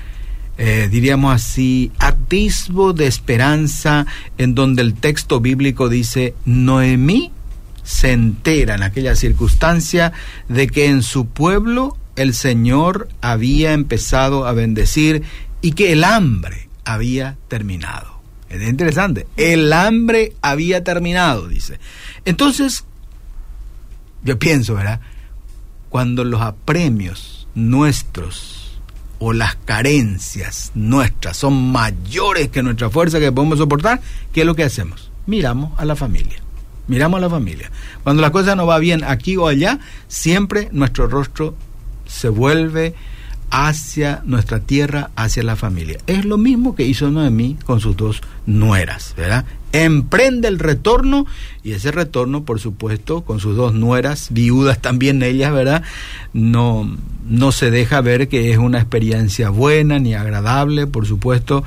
eh, 0.61 0.89
diríamos 0.91 1.33
así, 1.33 1.93
atisbo 2.01 2.93
de 2.93 3.07
esperanza 3.07 4.07
en 4.39 4.57
donde 4.57 4.83
el 4.83 4.95
texto 4.95 5.41
bíblico 5.41 5.89
dice, 5.89 6.35
Noemí 6.45 7.31
se 7.85 8.11
entera 8.11 8.75
en 8.75 8.83
aquella 8.83 9.15
circunstancia 9.15 10.13
de 10.49 10.67
que 10.67 10.87
en 10.87 11.05
su 11.05 11.29
pueblo 11.29 11.97
el 12.17 12.35
Señor 12.35 13.09
había 13.21 13.73
empezado 13.73 14.47
a 14.47 14.53
bendecir 14.53 15.23
y 15.63 15.73
que 15.73 15.93
el 15.93 16.03
hambre 16.03 16.69
había 16.85 17.37
terminado. 17.47 18.19
Es 18.49 18.61
interesante, 18.69 19.29
el 19.37 19.73
hambre 19.73 20.33
había 20.43 20.83
terminado, 20.83 21.47
dice. 21.47 21.79
Entonces, 22.25 22.85
yo 24.25 24.41
pienso, 24.41 24.75
¿verdad? 24.75 25.01
Cuando 25.89 26.25
los 26.25 26.41
apremios 26.41 27.47
nuestros 27.55 28.58
o 29.19 29.33
las 29.33 29.57
carencias 29.57 30.73
nuestras 30.75 31.37
son 31.37 31.73
mayores 31.73 32.49
que 32.49 32.63
nuestra 32.63 32.91
fuerza 32.91 33.19
que 33.19 33.33
podemos 33.33 33.59
soportar, 33.59 34.01
¿qué 34.33 34.41
es 34.41 34.47
lo 34.47 34.55
que 34.55 34.65
hacemos? 34.65 35.11
Miramos 35.27 35.79
a 35.79 35.85
la 35.85 35.97
familia. 35.97 36.41
Miramos 36.87 37.19
a 37.19 37.21
la 37.21 37.31
familia. 37.31 37.71
Cuando 38.03 38.23
la 38.23 38.33
cosa 38.33 38.57
no 38.57 38.67
va 38.67 38.79
bien 38.79 39.05
aquí 39.05 39.37
o 39.37 39.47
allá, 39.47 39.79
siempre 40.09 40.69
nuestro 40.73 41.07
rostro 41.07 41.55
se 42.07 42.29
vuelve 42.29 42.95
hacia 43.51 44.23
nuestra 44.25 44.61
tierra, 44.61 45.11
hacia 45.17 45.43
la 45.43 45.57
familia. 45.57 45.99
Es 46.07 46.25
lo 46.25 46.39
mismo 46.39 46.75
que 46.75 46.85
hizo 46.85 47.11
Noemí 47.11 47.57
con 47.65 47.81
sus 47.81 47.97
dos 47.97 48.21
nueras, 48.47 49.15
¿verdad? 49.17 49.45
Emprende 49.73 50.49
el 50.49 50.59
retorno 50.59 51.27
y 51.63 51.73
ese 51.73 51.91
retorno, 51.91 52.45
por 52.45 52.61
supuesto, 52.61 53.23
con 53.23 53.41
sus 53.41 53.57
dos 53.57 53.75
nueras, 53.75 54.29
viudas 54.31 54.81
también 54.81 55.23
ellas, 55.23 55.53
¿verdad? 55.53 55.83
No, 56.33 56.97
no 57.27 57.53
se 57.53 57.71
deja 57.71 58.01
ver 58.01 58.29
que 58.29 58.51
es 58.51 58.59
una 58.59 58.79
experiencia 58.79 59.51
buena 59.51 59.99
ni 59.99 60.15
agradable, 60.15 60.87
por 60.87 61.07
supuesto. 61.07 61.65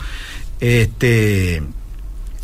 Este, 0.60 1.64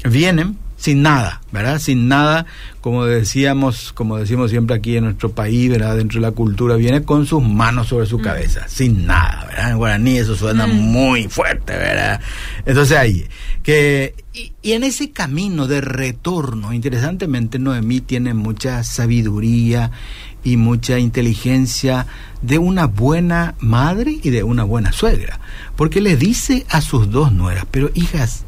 vienen 0.04 0.58
sin 0.88 1.02
nada, 1.02 1.42
¿verdad? 1.52 1.80
Sin 1.80 2.08
nada, 2.08 2.46
como 2.80 3.04
decíamos, 3.04 3.92
como 3.92 4.18
decimos 4.18 4.52
siempre 4.52 4.78
aquí 4.78 4.96
en 4.96 5.04
nuestro 5.04 5.34
país, 5.34 5.70
¿verdad? 5.70 5.98
Dentro 5.98 6.22
de 6.22 6.28
la 6.28 6.32
cultura, 6.32 6.78
viene 6.78 7.04
con 7.04 7.26
sus 7.26 7.44
manos 7.44 7.90
sobre 7.90 8.06
su 8.06 8.20
mm. 8.20 8.22
cabeza, 8.22 8.70
sin 8.70 9.06
nada, 9.06 9.48
¿verdad? 9.50 9.72
En 9.72 9.78
guaraní 9.80 10.18
eso 10.18 10.34
suena 10.38 10.66
mm. 10.66 10.72
muy 10.72 11.28
fuerte, 11.28 11.74
¿verdad? 11.74 12.22
Entonces 12.66 12.98
ahí, 12.98 13.26
que, 13.64 14.16
y, 14.32 14.54
y, 14.62 14.72
en 14.72 14.86
ese 14.86 15.12
camino 15.12 15.68
de 15.68 15.82
retorno, 15.82 16.72
interesantemente, 16.72 17.60
Noemí 17.60 18.00
tiene 18.00 18.34
mucha 18.34 18.82
sabiduría 18.86 19.92
y 20.46 20.56
mucha 20.56 21.00
inteligencia 21.00 22.08
de 22.42 22.60
una 22.60 22.88
buena 22.88 23.56
madre 23.60 24.22
y 24.24 24.30
de 24.30 24.44
una 24.44 24.64
buena 24.64 24.94
suegra, 24.94 25.42
porque 25.76 26.00
le 26.00 26.16
dice 26.16 26.66
a 26.70 26.80
sus 26.80 27.12
dos 27.12 27.34
nueras, 27.34 27.66
pero 27.72 27.92
hijas, 27.94 28.46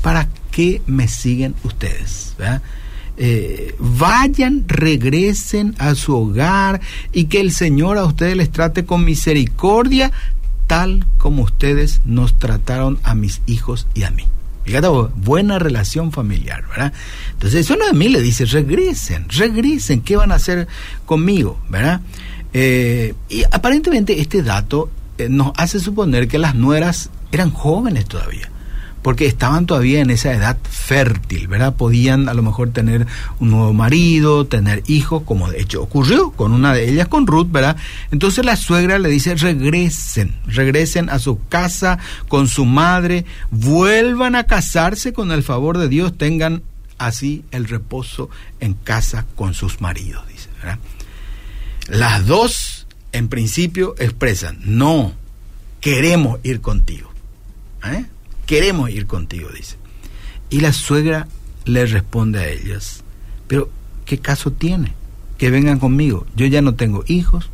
¿para 0.00 0.24
qué 0.24 0.41
me 0.86 1.08
siguen 1.08 1.54
ustedes? 1.64 2.34
Eh, 3.16 3.74
vayan, 3.78 4.64
regresen 4.66 5.74
a 5.78 5.94
su 5.94 6.16
hogar 6.16 6.80
y 7.12 7.24
que 7.24 7.40
el 7.40 7.52
Señor 7.52 7.98
a 7.98 8.04
ustedes 8.04 8.36
les 8.36 8.50
trate 8.50 8.84
con 8.84 9.04
misericordia, 9.04 10.12
tal 10.66 11.06
como 11.18 11.42
ustedes 11.42 12.00
nos 12.04 12.38
trataron 12.38 12.98
a 13.02 13.14
mis 13.14 13.42
hijos 13.46 13.86
y 13.94 14.04
a 14.04 14.10
mí. 14.10 14.24
Fíjate, 14.64 14.88
buena 15.16 15.58
relación 15.58 16.12
familiar, 16.12 16.64
¿verdad? 16.68 16.92
Entonces, 17.32 17.68
uno 17.70 17.84
de 17.86 17.94
mí 17.94 18.08
le 18.08 18.22
dice, 18.22 18.44
regresen, 18.44 19.28
regresen, 19.28 20.02
¿qué 20.02 20.16
van 20.16 20.30
a 20.30 20.36
hacer 20.36 20.68
conmigo, 21.04 21.60
verdad? 21.68 22.00
Eh, 22.52 23.14
y 23.28 23.42
aparentemente 23.50 24.20
este 24.20 24.42
dato 24.42 24.88
eh, 25.18 25.28
nos 25.28 25.52
hace 25.56 25.80
suponer 25.80 26.28
que 26.28 26.38
las 26.38 26.54
nueras 26.54 27.10
eran 27.32 27.50
jóvenes 27.50 28.06
todavía 28.06 28.51
porque 29.02 29.26
estaban 29.26 29.66
todavía 29.66 30.00
en 30.00 30.10
esa 30.10 30.32
edad 30.32 30.56
fértil, 30.62 31.48
¿verdad? 31.48 31.74
Podían 31.74 32.28
a 32.28 32.34
lo 32.34 32.42
mejor 32.42 32.70
tener 32.70 33.06
un 33.40 33.50
nuevo 33.50 33.72
marido, 33.72 34.46
tener 34.46 34.82
hijos, 34.86 35.22
como 35.24 35.50
de 35.50 35.60
hecho 35.60 35.82
ocurrió 35.82 36.30
con 36.30 36.52
una 36.52 36.72
de 36.72 36.88
ellas, 36.88 37.08
con 37.08 37.26
Ruth, 37.26 37.50
¿verdad? 37.50 37.76
Entonces 38.10 38.44
la 38.44 38.56
suegra 38.56 38.98
le 38.98 39.08
dice, 39.08 39.34
regresen, 39.34 40.36
regresen 40.46 41.10
a 41.10 41.18
su 41.18 41.40
casa 41.48 41.98
con 42.28 42.48
su 42.48 42.64
madre, 42.64 43.24
vuelvan 43.50 44.36
a 44.36 44.44
casarse 44.44 45.12
con 45.12 45.32
el 45.32 45.42
favor 45.42 45.78
de 45.78 45.88
Dios, 45.88 46.16
tengan 46.16 46.62
así 46.98 47.44
el 47.50 47.66
reposo 47.66 48.30
en 48.60 48.74
casa 48.74 49.26
con 49.34 49.54
sus 49.54 49.80
maridos, 49.80 50.26
dice, 50.28 50.48
¿verdad? 50.58 50.78
Las 51.88 52.26
dos, 52.26 52.86
en 53.10 53.28
principio, 53.28 53.96
expresan, 53.98 54.58
no, 54.64 55.12
queremos 55.80 56.38
ir 56.44 56.60
contigo. 56.60 57.10
¿Eh? 57.84 58.04
Queremos 58.46 58.90
ir 58.90 59.06
contigo, 59.06 59.48
dice. 59.50 59.76
Y 60.50 60.60
la 60.60 60.72
suegra 60.72 61.28
le 61.64 61.86
responde 61.86 62.40
a 62.40 62.48
ellas, 62.48 63.02
pero 63.46 63.70
¿qué 64.04 64.18
caso 64.18 64.52
tiene? 64.52 64.94
Que 65.38 65.50
vengan 65.50 65.78
conmigo. 65.78 66.26
Yo 66.36 66.46
ya 66.46 66.62
no 66.62 66.74
tengo 66.74 67.04
hijos, 67.06 67.50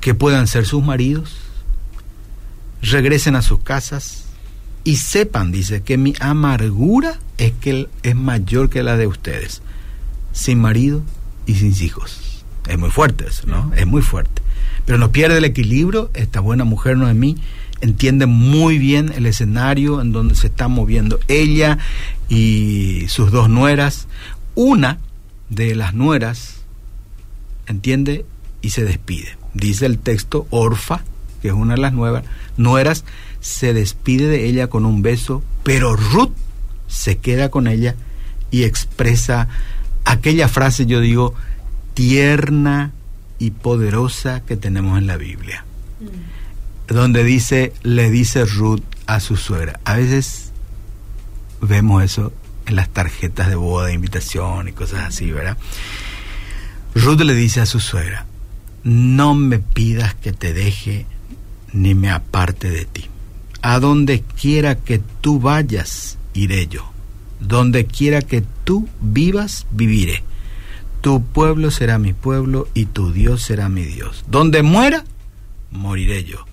que 0.00 0.14
puedan 0.14 0.46
ser 0.46 0.66
sus 0.66 0.82
maridos, 0.82 1.36
regresen 2.82 3.36
a 3.36 3.42
sus 3.42 3.60
casas 3.60 4.24
y 4.84 4.96
sepan, 4.96 5.52
dice, 5.52 5.82
que 5.82 5.98
mi 5.98 6.14
amargura 6.20 7.18
es 7.36 7.52
que 7.52 7.88
es 8.02 8.16
mayor 8.16 8.70
que 8.70 8.82
la 8.82 8.96
de 8.96 9.06
ustedes, 9.06 9.62
sin 10.32 10.60
marido 10.60 11.02
y 11.46 11.54
sin 11.54 11.72
hijos. 11.84 12.44
Es 12.68 12.78
muy 12.78 12.90
fuerte 12.90 13.26
eso, 13.28 13.46
¿no? 13.46 13.72
Es 13.74 13.86
muy 13.86 14.02
fuerte. 14.02 14.42
Pero 14.84 14.98
no 14.98 15.10
pierde 15.10 15.38
el 15.38 15.44
equilibrio, 15.44 16.10
esta 16.14 16.40
buena 16.40 16.64
mujer 16.64 16.96
no 16.96 17.12
mí 17.14 17.36
entiende 17.80 18.26
muy 18.26 18.78
bien 18.78 19.12
el 19.14 19.26
escenario 19.26 20.00
en 20.00 20.12
donde 20.12 20.34
se 20.34 20.48
está 20.48 20.68
moviendo 20.68 21.18
ella 21.28 21.78
y 22.28 23.06
sus 23.08 23.30
dos 23.30 23.48
nueras. 23.48 24.06
Una 24.54 24.98
de 25.50 25.74
las 25.74 25.94
nueras 25.94 26.62
entiende 27.66 28.24
y 28.62 28.70
se 28.70 28.84
despide. 28.84 29.36
Dice 29.54 29.86
el 29.86 29.98
texto, 29.98 30.46
Orfa, 30.50 31.02
que 31.40 31.48
es 31.48 31.54
una 31.54 31.74
de 31.74 31.80
las 31.80 31.92
nuevas, 31.92 32.24
nueras, 32.56 33.04
se 33.40 33.72
despide 33.72 34.26
de 34.26 34.46
ella 34.46 34.68
con 34.68 34.84
un 34.84 35.02
beso, 35.02 35.42
pero 35.62 35.96
Ruth 35.96 36.32
se 36.88 37.18
queda 37.18 37.50
con 37.50 37.68
ella 37.68 37.94
y 38.50 38.64
expresa 38.64 39.48
aquella 40.04 40.48
frase, 40.48 40.86
yo 40.86 41.00
digo, 41.00 41.34
tierna 41.94 42.92
y 43.38 43.52
poderosa 43.52 44.40
que 44.40 44.56
tenemos 44.56 44.98
en 44.98 45.06
la 45.06 45.16
Biblia. 45.16 45.64
Mm. 46.00 46.37
Donde 46.88 47.22
dice, 47.22 47.72
le 47.82 48.10
dice 48.10 48.44
Ruth 48.44 48.82
a 49.06 49.20
su 49.20 49.36
suegra. 49.36 49.80
A 49.84 49.96
veces 49.96 50.52
vemos 51.60 52.02
eso 52.02 52.32
en 52.66 52.76
las 52.76 52.88
tarjetas 52.88 53.48
de 53.48 53.54
boda, 53.54 53.86
de 53.86 53.94
invitación 53.94 54.68
y 54.68 54.72
cosas 54.72 55.06
así, 55.06 55.30
¿verdad? 55.30 55.56
Ruth 56.94 57.20
le 57.20 57.34
dice 57.34 57.60
a 57.60 57.66
su 57.66 57.80
suegra, 57.80 58.26
no 58.84 59.34
me 59.34 59.58
pidas 59.58 60.14
que 60.14 60.32
te 60.32 60.52
deje 60.52 61.06
ni 61.72 61.94
me 61.94 62.10
aparte 62.10 62.70
de 62.70 62.84
ti. 62.84 63.06
A 63.60 63.80
donde 63.80 64.22
quiera 64.22 64.76
que 64.76 65.00
tú 65.20 65.40
vayas, 65.40 66.18
iré 66.32 66.68
yo. 66.68 66.90
Donde 67.40 67.86
quiera 67.86 68.22
que 68.22 68.42
tú 68.64 68.88
vivas, 69.00 69.66
viviré. 69.70 70.22
Tu 71.00 71.22
pueblo 71.22 71.70
será 71.70 71.98
mi 71.98 72.12
pueblo 72.12 72.68
y 72.74 72.86
tu 72.86 73.12
Dios 73.12 73.42
será 73.42 73.68
mi 73.68 73.84
Dios. 73.84 74.24
Donde 74.28 74.62
muera, 74.62 75.04
moriré 75.70 76.24
yo. 76.24 76.47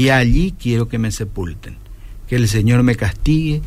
Y 0.00 0.08
allí 0.08 0.54
quiero 0.58 0.88
que 0.88 0.98
me 0.98 1.10
sepulten. 1.10 1.76
Que 2.26 2.36
el 2.36 2.48
Señor 2.48 2.82
me 2.82 2.96
castigue 2.96 3.60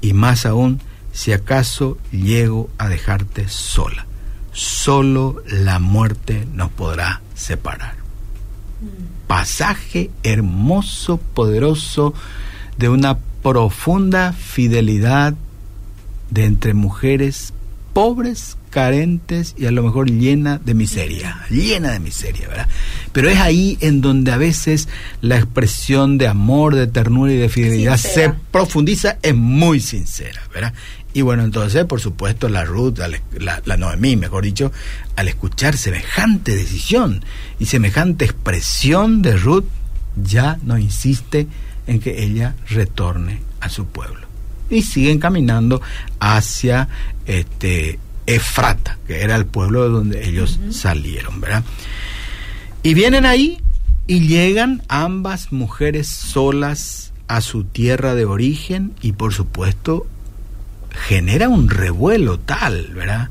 y 0.00 0.12
más 0.12 0.46
aún 0.46 0.80
si 1.10 1.32
acaso 1.32 1.98
llego 2.12 2.70
a 2.78 2.88
dejarte 2.88 3.48
sola. 3.48 4.06
Solo 4.52 5.42
la 5.48 5.80
muerte 5.80 6.46
nos 6.52 6.70
podrá 6.70 7.22
separar. 7.34 7.96
Mm. 8.80 9.26
Pasaje 9.26 10.12
hermoso, 10.22 11.16
poderoso, 11.16 12.14
de 12.78 12.88
una 12.88 13.18
profunda 13.42 14.32
fidelidad 14.32 15.34
de 16.30 16.44
entre 16.44 16.72
mujeres 16.72 17.52
pobres, 17.92 18.56
carentes 18.70 19.54
y 19.58 19.66
a 19.66 19.70
lo 19.70 19.82
mejor 19.82 20.10
llena 20.10 20.58
de 20.58 20.74
miseria, 20.74 21.44
llena 21.50 21.90
de 21.90 22.00
miseria, 22.00 22.48
¿verdad? 22.48 22.68
Pero 23.12 23.28
es 23.28 23.38
ahí 23.38 23.76
en 23.80 24.00
donde 24.00 24.32
a 24.32 24.36
veces 24.36 24.88
la 25.20 25.36
expresión 25.36 26.16
de 26.18 26.28
amor, 26.28 26.74
de 26.74 26.86
ternura 26.86 27.32
y 27.32 27.36
de 27.36 27.48
fidelidad 27.48 27.96
se 27.96 28.32
profundiza, 28.50 29.18
es 29.22 29.34
muy 29.34 29.80
sincera, 29.80 30.42
¿verdad? 30.54 30.72
Y 31.12 31.22
bueno, 31.22 31.42
entonces, 31.42 31.84
por 31.86 32.00
supuesto, 32.00 32.48
la 32.48 32.64
Ruth, 32.64 32.98
la, 33.38 33.60
la, 33.64 33.76
Noemí, 33.76 34.16
mejor 34.16 34.44
dicho, 34.44 34.70
al 35.16 35.26
escuchar 35.26 35.76
semejante 35.76 36.54
decisión 36.54 37.24
y 37.58 37.66
semejante 37.66 38.24
expresión 38.26 39.20
de 39.20 39.36
Ruth, 39.36 39.64
ya 40.22 40.58
no 40.62 40.78
insiste 40.78 41.48
en 41.88 41.98
que 41.98 42.22
ella 42.22 42.54
retorne 42.68 43.40
a 43.60 43.68
su 43.68 43.86
pueblo. 43.86 44.29
Y 44.70 44.82
siguen 44.82 45.18
caminando 45.18 45.82
hacia 46.20 46.88
este 47.26 47.98
Efrata, 48.26 48.98
que 49.06 49.22
era 49.22 49.34
el 49.36 49.46
pueblo 49.46 49.82
de 49.82 49.88
donde 49.88 50.28
ellos 50.28 50.60
salieron, 50.70 51.40
¿verdad? 51.40 51.64
Y 52.82 52.94
vienen 52.94 53.26
ahí 53.26 53.58
y 54.06 54.26
llegan 54.26 54.82
ambas 54.88 55.52
mujeres 55.52 56.08
solas 56.08 57.12
a 57.28 57.40
su 57.40 57.64
tierra 57.64 58.14
de 58.14 58.24
origen 58.24 58.92
y 59.02 59.12
por 59.12 59.32
supuesto 59.32 60.06
genera 60.90 61.48
un 61.48 61.68
revuelo 61.68 62.38
tal, 62.38 62.88
¿verdad? 62.94 63.30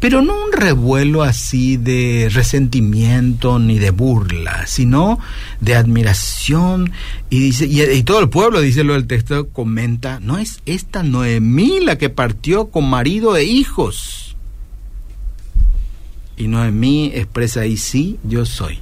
Pero 0.00 0.22
no 0.22 0.44
un 0.44 0.52
revuelo 0.52 1.22
así 1.22 1.76
de 1.76 2.28
resentimiento 2.32 3.58
ni 3.58 3.78
de 3.78 3.90
burla, 3.90 4.66
sino 4.66 5.18
de 5.60 5.74
admiración. 5.74 6.92
Y 7.30 7.40
dice, 7.40 7.66
y, 7.66 8.02
todo 8.04 8.20
el 8.20 8.28
pueblo, 8.28 8.60
dice 8.60 8.84
lo 8.84 8.92
del 8.92 9.08
texto, 9.08 9.48
comenta, 9.48 10.20
no 10.20 10.38
es 10.38 10.60
esta 10.66 11.02
Noemí 11.02 11.80
la 11.80 11.98
que 11.98 12.10
partió 12.10 12.68
con 12.68 12.88
marido 12.88 13.36
e 13.36 13.44
hijos. 13.44 14.36
Y 16.36 16.46
Noemí 16.46 17.10
expresa 17.14 17.60
ahí, 17.60 17.76
sí, 17.76 18.18
yo 18.22 18.46
soy. 18.46 18.78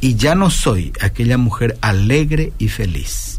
Y 0.00 0.16
ya 0.16 0.34
no 0.34 0.50
soy 0.50 0.92
aquella 1.00 1.38
mujer 1.38 1.78
alegre 1.80 2.52
y 2.58 2.68
feliz. 2.68 3.38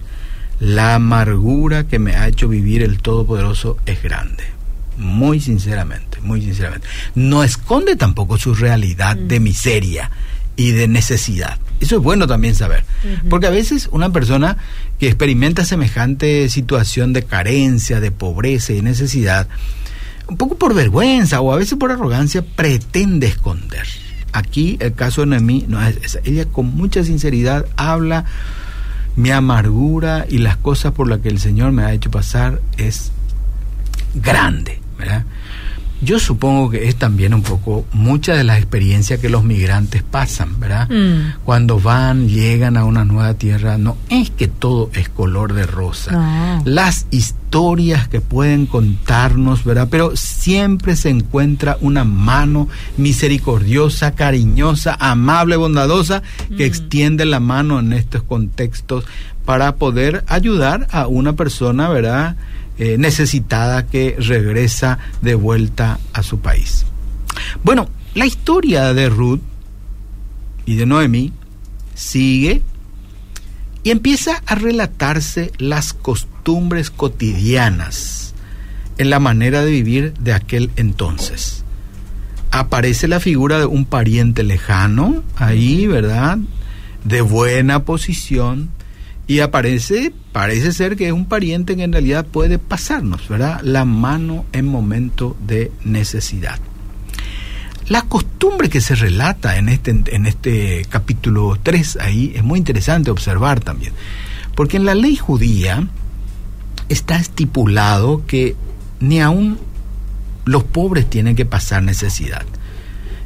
La 0.61 0.95
amargura 0.95 1.87
que 1.87 1.99
me 1.99 2.15
ha 2.15 2.27
hecho 2.27 2.47
vivir 2.47 2.81
el 2.81 3.01
Todopoderoso 3.01 3.77
es 3.85 4.01
grande 4.01 4.58
muy 4.99 5.39
sinceramente, 5.39 6.19
muy 6.21 6.41
sinceramente. 6.41 6.87
No 7.15 7.43
esconde 7.43 7.95
tampoco 7.95 8.37
su 8.37 8.53
realidad 8.53 9.15
de 9.15 9.39
mm. 9.39 9.43
miseria 9.43 10.11
y 10.55 10.71
de 10.71 10.87
necesidad. 10.87 11.57
Eso 11.79 11.95
es 11.95 12.03
bueno 12.03 12.27
también 12.27 12.53
saber, 12.53 12.83
porque 13.29 13.47
a 13.47 13.51
veces 13.51 13.87
una 13.93 14.11
persona 14.11 14.57
que 14.99 15.07
experimenta 15.07 15.63
semejante 15.63 16.49
situación 16.49 17.13
de 17.13 17.23
carencia, 17.23 18.01
de 18.01 18.11
pobreza 18.11 18.73
y 18.73 18.81
necesidad, 18.81 19.47
un 20.27 20.35
poco 20.35 20.57
por 20.57 20.73
vergüenza 20.73 21.39
o 21.39 21.53
a 21.53 21.55
veces 21.55 21.77
por 21.79 21.91
arrogancia, 21.91 22.41
pretende 22.41 23.27
esconder. 23.27 23.87
Aquí 24.33 24.77
el 24.81 24.93
caso 24.93 25.21
de 25.21 25.27
Noemí, 25.27 25.65
no 25.69 25.81
es, 25.81 26.19
ella 26.25 26.45
con 26.45 26.75
mucha 26.75 27.05
sinceridad 27.05 27.65
habla 27.77 28.25
mi 29.15 29.31
amargura 29.31 30.25
y 30.29 30.39
las 30.39 30.57
cosas 30.57 30.91
por 30.91 31.07
las 31.07 31.19
que 31.19 31.29
el 31.29 31.39
Señor 31.39 31.71
me 31.71 31.83
ha 31.83 31.93
hecho 31.93 32.11
pasar 32.11 32.61
es 32.77 33.11
grande. 34.13 34.79
Yo 36.01 36.17
supongo 36.17 36.69
que 36.69 36.87
es 36.87 36.95
también 36.95 37.33
un 37.33 37.43
poco 37.43 37.85
muchas 37.91 38.37
de 38.37 38.45
las 38.45 38.57
experiencias 38.57 39.19
que 39.19 39.27
los 39.27 39.43
migrantes 39.43 40.01
pasan, 40.01 40.57
¿verdad? 40.57 40.89
Mm. 40.89 41.43
Cuando 41.43 41.77
van, 41.77 42.29
llegan 42.29 42.77
a 42.77 42.85
una 42.85 43.03
nueva 43.03 43.33
tierra, 43.33 43.77
no 43.77 43.97
es 44.09 44.29
que 44.29 44.47
todo 44.47 44.89
es 44.93 45.09
color 45.09 45.53
de 45.53 45.65
rosa. 45.65 46.61
Las 46.63 47.05
historias 47.11 48.07
que 48.07 48.21
pueden 48.21 48.65
contarnos, 48.65 49.65
¿verdad? 49.65 49.89
Pero 49.91 50.15
siempre 50.15 50.95
se 50.95 51.09
encuentra 51.09 51.77
una 51.81 52.05
mano 52.05 52.69
misericordiosa, 52.95 54.11
cariñosa, 54.11 54.95
amable, 54.97 55.57
bondadosa, 55.57 56.23
que 56.47 56.63
mm. 56.63 56.67
extiende 56.67 57.25
la 57.25 57.41
mano 57.41 57.77
en 57.79 57.91
estos 57.91 58.23
contextos 58.23 59.03
para 59.43 59.75
poder 59.75 60.23
ayudar 60.27 60.87
a 60.91 61.07
una 61.07 61.33
persona, 61.33 61.89
¿verdad? 61.89 62.37
Eh, 62.81 62.97
necesitada 62.97 63.87
que 63.87 64.15
regresa 64.17 64.99
de 65.21 65.35
vuelta 65.35 65.99
a 66.13 66.23
su 66.23 66.39
país. 66.39 66.85
Bueno, 67.61 67.89
la 68.15 68.25
historia 68.25 68.93
de 68.93 69.09
Ruth 69.09 69.41
y 70.65 70.75
de 70.75 70.85
Noemí 70.85 71.33
sigue 71.93 72.61
y 73.83 73.91
empieza 73.91 74.41
a 74.45 74.55
relatarse 74.55 75.51
las 75.57 75.91
costumbres 75.91 76.89
cotidianas 76.89 78.33
en 78.97 79.09
la 79.09 79.19
manera 79.19 79.65
de 79.65 79.71
vivir 79.71 80.13
de 80.13 80.31
aquel 80.31 80.71
entonces. 80.77 81.65
Aparece 82.49 83.09
la 83.09 83.19
figura 83.19 83.59
de 83.59 83.65
un 83.65 83.83
pariente 83.83 84.43
lejano 84.43 85.21
ahí, 85.35 85.85
¿verdad? 85.85 86.37
De 87.03 87.19
buena 87.19 87.83
posición, 87.83 88.69
y 89.29 89.41
aparece, 89.41 90.11
parece 90.31 90.73
ser 90.73 90.95
que 90.95 91.05
es 91.05 91.13
un 91.13 91.25
pariente 91.25 91.75
que 91.75 91.83
en 91.83 91.91
realidad 91.91 92.25
puede 92.25 92.57
pasarnos, 92.57 93.29
¿verdad? 93.29 93.61
La 93.61 93.85
mano 93.85 94.43
en 94.53 94.65
momento 94.65 95.37
de 95.45 95.71
necesidad. 95.83 96.57
La 97.89 98.01
costumbre 98.01 98.69
que 98.69 98.81
se 98.81 98.95
relata 98.95 99.57
en 99.57 99.69
este, 99.69 99.91
en 99.91 100.25
este 100.25 100.83
capítulo 100.89 101.59
3 101.61 101.99
ahí 102.01 102.33
es 102.35 102.43
muy 102.43 102.57
interesante 102.57 103.11
observar 103.11 103.59
también, 103.59 103.93
porque 104.55 104.77
en 104.77 104.85
la 104.85 104.95
ley 104.95 105.15
judía 105.15 105.87
está 106.89 107.17
estipulado 107.17 108.25
que 108.25 108.55
ni 108.99 109.21
aún 109.21 109.59
los 110.45 110.63
pobres 110.63 111.07
tienen 111.07 111.35
que 111.35 111.45
pasar 111.45 111.83
necesidad. 111.83 112.47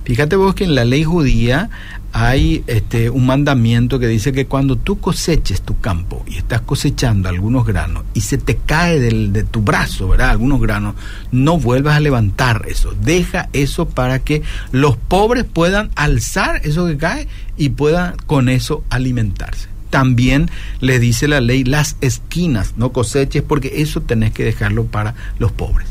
Fíjate 0.03 0.35
vos 0.35 0.53
que 0.53 0.65
en 0.65 0.75
la 0.75 0.83
ley 0.83 1.05
judía 1.05 1.69
hay 2.15 2.63
este, 2.67 3.09
un 3.09 3.25
mandamiento 3.25 3.97
que 3.97 4.05
dice 4.05 4.31
que 4.31 4.45
cuando 4.45 4.75
tú 4.75 4.99
coseches 4.99 5.63
tu 5.63 5.79
campo 5.79 6.23
y 6.27 6.37
estás 6.37 6.61
cosechando 6.61 7.27
algunos 7.27 7.65
granos 7.65 8.03
y 8.13 8.21
se 8.21 8.37
te 8.37 8.57
cae 8.57 8.99
del, 8.99 9.33
de 9.33 9.43
tu 9.43 9.63
brazo, 9.63 10.09
¿verdad? 10.09 10.29
Algunos 10.29 10.61
granos, 10.61 10.93
no 11.31 11.57
vuelvas 11.57 11.97
a 11.97 11.99
levantar 11.99 12.65
eso. 12.67 12.93
Deja 13.01 13.49
eso 13.51 13.89
para 13.89 14.19
que 14.19 14.43
los 14.71 14.95
pobres 14.95 15.43
puedan 15.43 15.89
alzar 15.95 16.61
eso 16.63 16.85
que 16.85 16.97
cae 16.97 17.27
y 17.57 17.69
puedan 17.69 18.15
con 18.27 18.47
eso 18.47 18.83
alimentarse. 18.91 19.67
También 19.89 20.51
le 20.81 20.99
dice 20.99 21.27
la 21.27 21.41
ley 21.41 21.63
las 21.63 21.97
esquinas, 22.01 22.75
no 22.77 22.91
coseches 22.93 23.41
porque 23.41 23.73
eso 23.77 24.01
tenés 24.01 24.33
que 24.33 24.43
dejarlo 24.43 24.85
para 24.85 25.15
los 25.39 25.51
pobres. 25.51 25.87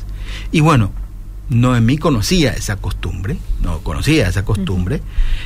Y 0.53 0.61
bueno, 0.61 0.93
Noemí 1.53 1.99
conocía 1.99 2.53
esa 2.53 2.77
costumbre, 2.77 3.37
no 3.61 3.81
conocía 3.81 4.29
esa 4.29 4.45
costumbre, 4.45 5.03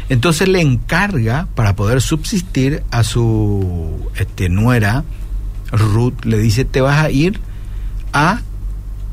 entonces 0.08 0.48
le 0.48 0.60
encarga 0.60 1.48
para 1.54 1.76
poder 1.76 2.00
subsistir 2.00 2.82
a 2.90 3.02
su 3.02 4.10
este, 4.14 4.48
nuera, 4.48 5.04
Ruth, 5.72 6.24
le 6.24 6.38
dice, 6.38 6.64
te 6.64 6.80
vas 6.80 7.04
a 7.04 7.10
ir 7.10 7.40
a, 8.12 8.40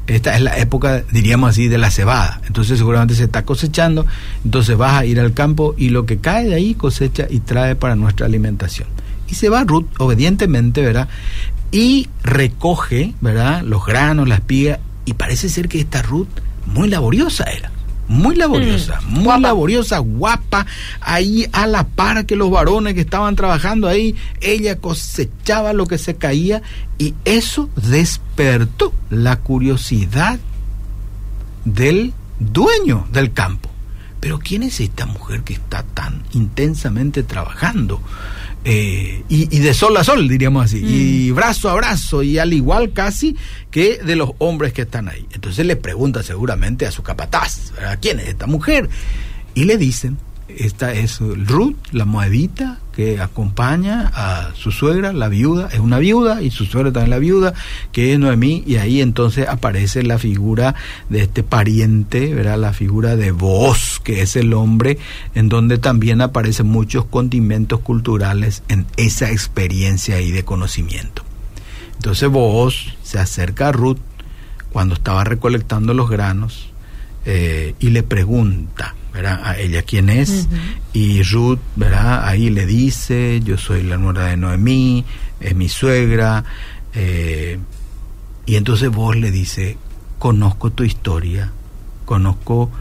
esta 0.08 0.36
es 0.36 0.42
la 0.42 0.58
época, 0.58 1.04
diríamos 1.12 1.50
así, 1.50 1.68
de 1.68 1.78
la 1.78 1.90
cebada, 1.90 2.42
entonces 2.48 2.78
seguramente 2.78 3.16
se 3.16 3.24
está 3.24 3.44
cosechando, 3.44 4.06
entonces 4.46 4.78
vas 4.78 4.94
a 4.94 5.06
ir 5.06 5.20
al 5.20 5.34
campo 5.34 5.76
y 5.78 5.90
lo 5.90 6.06
que 6.06 6.20
cae 6.20 6.46
de 6.46 6.56
ahí 6.56 6.76
cosecha 6.76 7.28
y 7.30 7.40
trae 7.40 7.76
para 7.76 7.96
nuestra 7.96 8.26
alimentación. 8.26 8.88
Y 9.28 9.36
se 9.36 9.50
va 9.50 9.64
Ruth 9.64 9.88
obedientemente, 9.98 10.82
¿verdad? 10.82 11.08
Y 11.72 12.08
recoge, 12.22 13.16
¿verdad? 13.20 13.64
Los 13.64 13.84
granos, 13.86 14.28
las 14.28 14.40
espigas, 14.40 14.80
y 15.06 15.14
parece 15.14 15.50
ser 15.50 15.68
que 15.68 15.80
esta 15.80 16.02
Ruth 16.02 16.28
muy 16.66 16.90
laboriosa 16.90 17.44
era. 17.46 17.72
Muy 18.08 18.36
laboriosa, 18.36 19.00
mm, 19.02 19.14
muy 19.14 19.40
laboriosa, 19.40 20.00
guapa, 20.00 20.66
ahí 21.00 21.48
a 21.54 21.68
la 21.68 21.86
par 21.88 22.26
que 22.26 22.36
los 22.36 22.52
varones 22.52 22.96
que 22.96 23.02
estaban 23.02 23.36
trabajando 23.38 23.88
ahí, 23.88 24.16
ella 24.42 24.78
cosechaba 24.78 25.72
lo 25.72 25.88
que 25.88 25.98
se 25.98 26.16
caía 26.16 26.62
y 26.98 27.16
eso 27.24 27.70
despertó 27.76 28.94
la 29.10 29.40
curiosidad 29.40 30.38
del 31.64 32.14
dueño 32.40 33.08
del 33.14 33.32
campo. 33.32 33.70
Pero 34.20 34.40
¿quién 34.40 34.64
es 34.64 34.80
esta 34.80 35.06
mujer 35.06 35.44
que 35.44 35.54
está 35.54 35.84
tan 35.84 36.24
intensamente 36.34 37.24
trabajando? 37.24 38.02
Eh, 38.66 39.24
y, 39.28 39.60
de 39.60 39.74
sol 39.74 39.98
a 39.98 40.06
sol, 40.06 40.28
diríamos 40.28 40.66
así, 40.66 40.78
y 40.78 41.32
mm. 41.32 41.36
brazo 41.36 41.70
a 41.70 41.76
brazo, 41.76 42.24
y 42.24 42.38
al 42.38 42.54
igual 42.54 42.94
casi 42.94 43.36
que 43.70 43.98
de 43.98 44.16
los 44.16 44.32
hombres 44.38 44.72
que 44.72 44.84
están 44.84 45.10
ahí. 45.10 45.26
Entonces 45.34 45.66
le 45.66 45.76
pregunta 45.76 46.24
seguramente 46.24 46.86
a 46.86 46.92
su 46.92 47.04
capataz, 47.04 47.74
¿quién 48.00 48.20
es 48.20 48.30
esta 48.30 48.48
mujer? 48.48 48.90
Y 49.54 49.66
le 49.66 49.78
dicen, 49.78 50.18
esta 50.58 50.94
es 50.94 51.20
Ruth, 51.20 51.76
la 51.92 52.06
moabita, 52.06 52.80
que 52.94 53.20
acompaña 53.20 54.12
a 54.14 54.54
su 54.56 54.72
suegra, 54.72 55.14
la 55.14 55.28
viuda, 55.28 55.70
es 55.72 55.80
una 55.80 56.00
viuda, 56.00 56.42
y 56.42 56.52
su 56.52 56.66
suegra 56.66 56.92
también 56.92 57.10
la 57.10 57.20
viuda, 57.20 57.54
que 57.92 58.14
es 58.14 58.20
Noemí, 58.20 58.64
y 58.68 58.76
ahí 58.76 59.02
entonces 59.02 59.48
aparece 59.48 60.04
la 60.04 60.20
figura 60.20 60.76
de 61.10 61.24
este 61.24 61.44
pariente, 61.44 62.34
¿verdad? 62.34 62.60
la 62.60 62.74
figura 62.74 63.16
de 63.16 63.32
Boaz, 63.32 64.00
que 64.04 64.22
es 64.22 64.36
el 64.36 64.54
hombre, 64.54 65.00
en 65.34 65.50
donde 65.50 65.78
también 65.78 66.22
aparecen 66.22 66.68
muchos 66.68 67.06
condimentos 67.06 67.80
culturales 67.80 68.64
en 68.68 68.86
esa 68.98 69.32
experiencia 69.32 70.22
y 70.22 70.32
de 70.32 70.44
conocimiento. 70.44 71.24
Entonces 71.96 72.30
Boaz 72.30 72.76
se 73.02 73.18
acerca 73.18 73.70
a 73.70 73.72
Ruth 73.72 74.00
cuando 74.72 74.96
estaba 74.96 75.24
recolectando 75.24 75.94
los 75.94 76.10
granos 76.10 76.70
eh, 77.26 77.76
y 77.80 77.90
le 77.90 78.04
pregunta, 78.04 78.96
¿verdad? 79.14 79.42
A 79.44 79.58
ella 79.58 79.84
quién 79.84 80.10
es. 80.10 80.48
Y 80.92 81.22
Ruth, 81.24 81.60
¿verdad? 81.76 82.28
Ahí 82.28 82.50
le 82.50 82.66
dice, 82.66 83.40
yo 83.44 83.58
soy 83.58 83.84
la 83.84 83.98
nuera 83.98 84.26
de 84.26 84.38
Noemí, 84.38 85.06
es 85.40 85.56
mi 85.56 85.70
suegra. 85.70 86.44
Eh, 86.94 87.60
y 88.46 88.56
entonces 88.56 88.90
vos 88.90 89.16
le 89.16 89.32
dice, 89.32 89.78
conozco 90.20 90.72
tu 90.72 90.84
historia, 90.84 91.52
conozco 92.06 92.72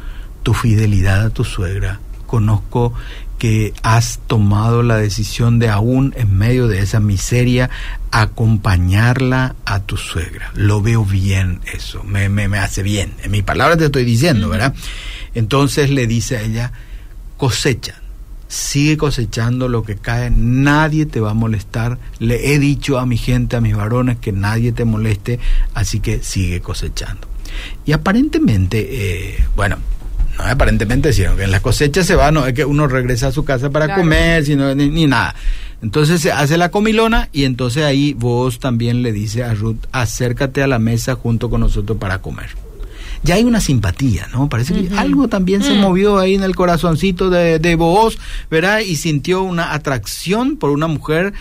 tu 0.43 0.55
fidelidad 0.55 1.27
a 1.27 1.31
tu 1.31 1.45
suegra, 1.45 2.01
conozco 2.27 2.95
que 3.39 3.75
has 3.83 4.21
tomado 4.27 4.83
la 4.83 4.97
decisión 4.97 5.59
de 5.59 5.69
aún 5.69 6.15
en 6.17 6.39
medio 6.39 6.69
de 6.69 6.79
esa 6.79 7.01
miseria 7.01 7.71
acompañarla 8.13 9.57
a 9.65 9.81
tu 9.81 9.97
suegra. 9.97 10.53
Lo 10.55 10.81
veo 10.81 11.05
bien 11.05 11.61
eso, 11.73 12.05
me, 12.05 12.29
me, 12.29 12.47
me 12.47 12.59
hace 12.59 12.85
bien. 12.85 13.15
En 13.25 13.33
mi 13.33 13.43
palabra 13.43 13.77
te 13.77 13.87
estoy 13.87 14.05
diciendo, 14.05 14.49
¿verdad? 14.49 14.75
Entonces 15.35 15.91
le 15.91 16.07
dice 16.07 16.37
a 16.37 16.43
ella, 16.43 16.73
cosecha, 17.37 17.95
sigue 18.49 18.99
cosechando 18.99 19.67
lo 19.67 19.83
que 19.83 19.97
cae, 19.97 20.31
nadie 20.31 21.07
te 21.07 21.21
va 21.21 21.31
a 21.31 21.35
molestar. 21.35 21.99
Le 22.19 22.53
he 22.53 22.59
dicho 22.59 22.99
a 22.99 23.07
mi 23.07 23.17
gente, 23.17 23.57
a 23.57 23.61
mis 23.61 23.75
varones, 23.75 24.19
que 24.19 24.31
nadie 24.31 24.73
te 24.73 24.85
moleste, 24.85 25.41
así 25.75 26.01
que 26.01 26.23
sigue 26.23 26.61
cosechando. 26.61 27.27
Y 27.87 27.93
aparentemente, 27.93 28.89
eh, 28.91 29.45
bueno, 29.57 29.79
no 30.37 30.45
aparentemente, 30.45 31.13
sino 31.13 31.35
que 31.35 31.45
en 31.45 31.51
las 31.51 31.63
cosechas 31.63 32.07
se 32.07 32.15
va, 32.15 32.31
no 32.31 32.47
es 32.47 32.53
que 32.53 32.65
uno 32.65 32.87
regresa 32.87 33.29
a 33.29 33.33
su 33.33 33.45
casa 33.45 33.71
para 33.71 33.95
comer, 33.95 34.45
sino 34.45 34.75
ni, 34.75 34.89
ni, 34.91 35.07
nada. 35.07 35.35
Entonces 35.83 36.21
se 36.21 36.31
hace 36.31 36.57
la 36.59 36.71
comilona 36.71 37.29
y 37.33 37.45
entonces 37.45 37.85
ahí 37.85 38.13
vos 38.13 38.59
también 38.59 39.03
le 39.03 39.13
dice 39.13 39.45
a 39.45 39.55
Ruth, 39.55 39.79
acércate 39.93 40.63
a 40.63 40.67
la 40.67 40.79
mesa 40.79 41.15
junto 41.15 41.51
con 41.51 41.61
nosotros 41.61 41.99
para 41.99 42.21
comer 42.21 42.51
ya 43.23 43.37
hay 43.37 43.45
una 43.45 43.61
simpatía, 43.61 44.29
¿no? 44.33 44.49
Parece 44.49 44.75
que 44.75 44.95
algo 44.97 45.29
también 45.29 45.63
se 45.63 45.75
mm. 45.75 45.81
movió 45.81 46.19
ahí 46.19 46.35
en 46.35 46.43
el 46.43 46.57
corazoncito 46.57 47.31
de, 47.31 47.59
de 47.59 47.77
¿verdad? 48.51 48.81
Y 48.81 48.97
sintió 48.97 49.43
una 49.43 49.73
atracción 49.75 50.57
por 50.57 50.71
una 50.71 50.89
mujer 50.89 51.33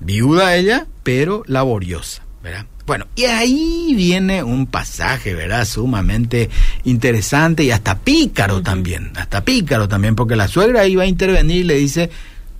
viuda 0.00 0.56
ella, 0.56 0.86
pero 1.02 1.44
laboriosa, 1.46 2.22
¿verdad? 2.42 2.66
Bueno, 2.86 3.06
y 3.14 3.24
ahí 3.24 3.94
viene 3.94 4.42
un 4.42 4.66
pasaje, 4.66 5.34
¿verdad? 5.34 5.64
Sumamente 5.64 6.50
interesante 6.84 7.62
y 7.62 7.70
hasta 7.70 7.98
pícaro 7.98 8.60
también, 8.60 9.12
hasta 9.14 9.44
pícaro 9.44 9.88
también, 9.88 10.16
porque 10.16 10.34
la 10.34 10.48
suegra 10.48 10.86
iba 10.86 11.04
a 11.04 11.06
intervenir 11.06 11.58
y 11.58 11.64
le 11.64 11.74
dice, 11.74 12.10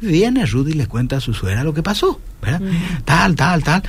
viene 0.01 0.47
Rudy 0.47 0.73
y 0.73 0.75
le 0.75 0.87
cuenta 0.87 1.17
a 1.17 1.21
su 1.21 1.35
suegra 1.35 1.65
lo 1.65 1.75
que 1.75 1.83
pasó, 1.83 2.21
¿verdad? 2.41 2.61
Tal, 3.05 3.35
tal, 3.35 3.65
tal. 3.65 3.83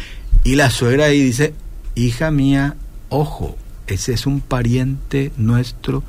Y 0.43 0.55
la 0.55 0.71
suegra 0.71 1.05
ahí 1.05 1.21
dice, 1.21 1.53
hija 1.93 2.31
mía, 2.31 2.75
ojo, 3.09 3.55
ese 3.87 4.13
es 4.13 4.25
un 4.25 4.41
pariente 4.41 5.31
nuestro 5.37 6.03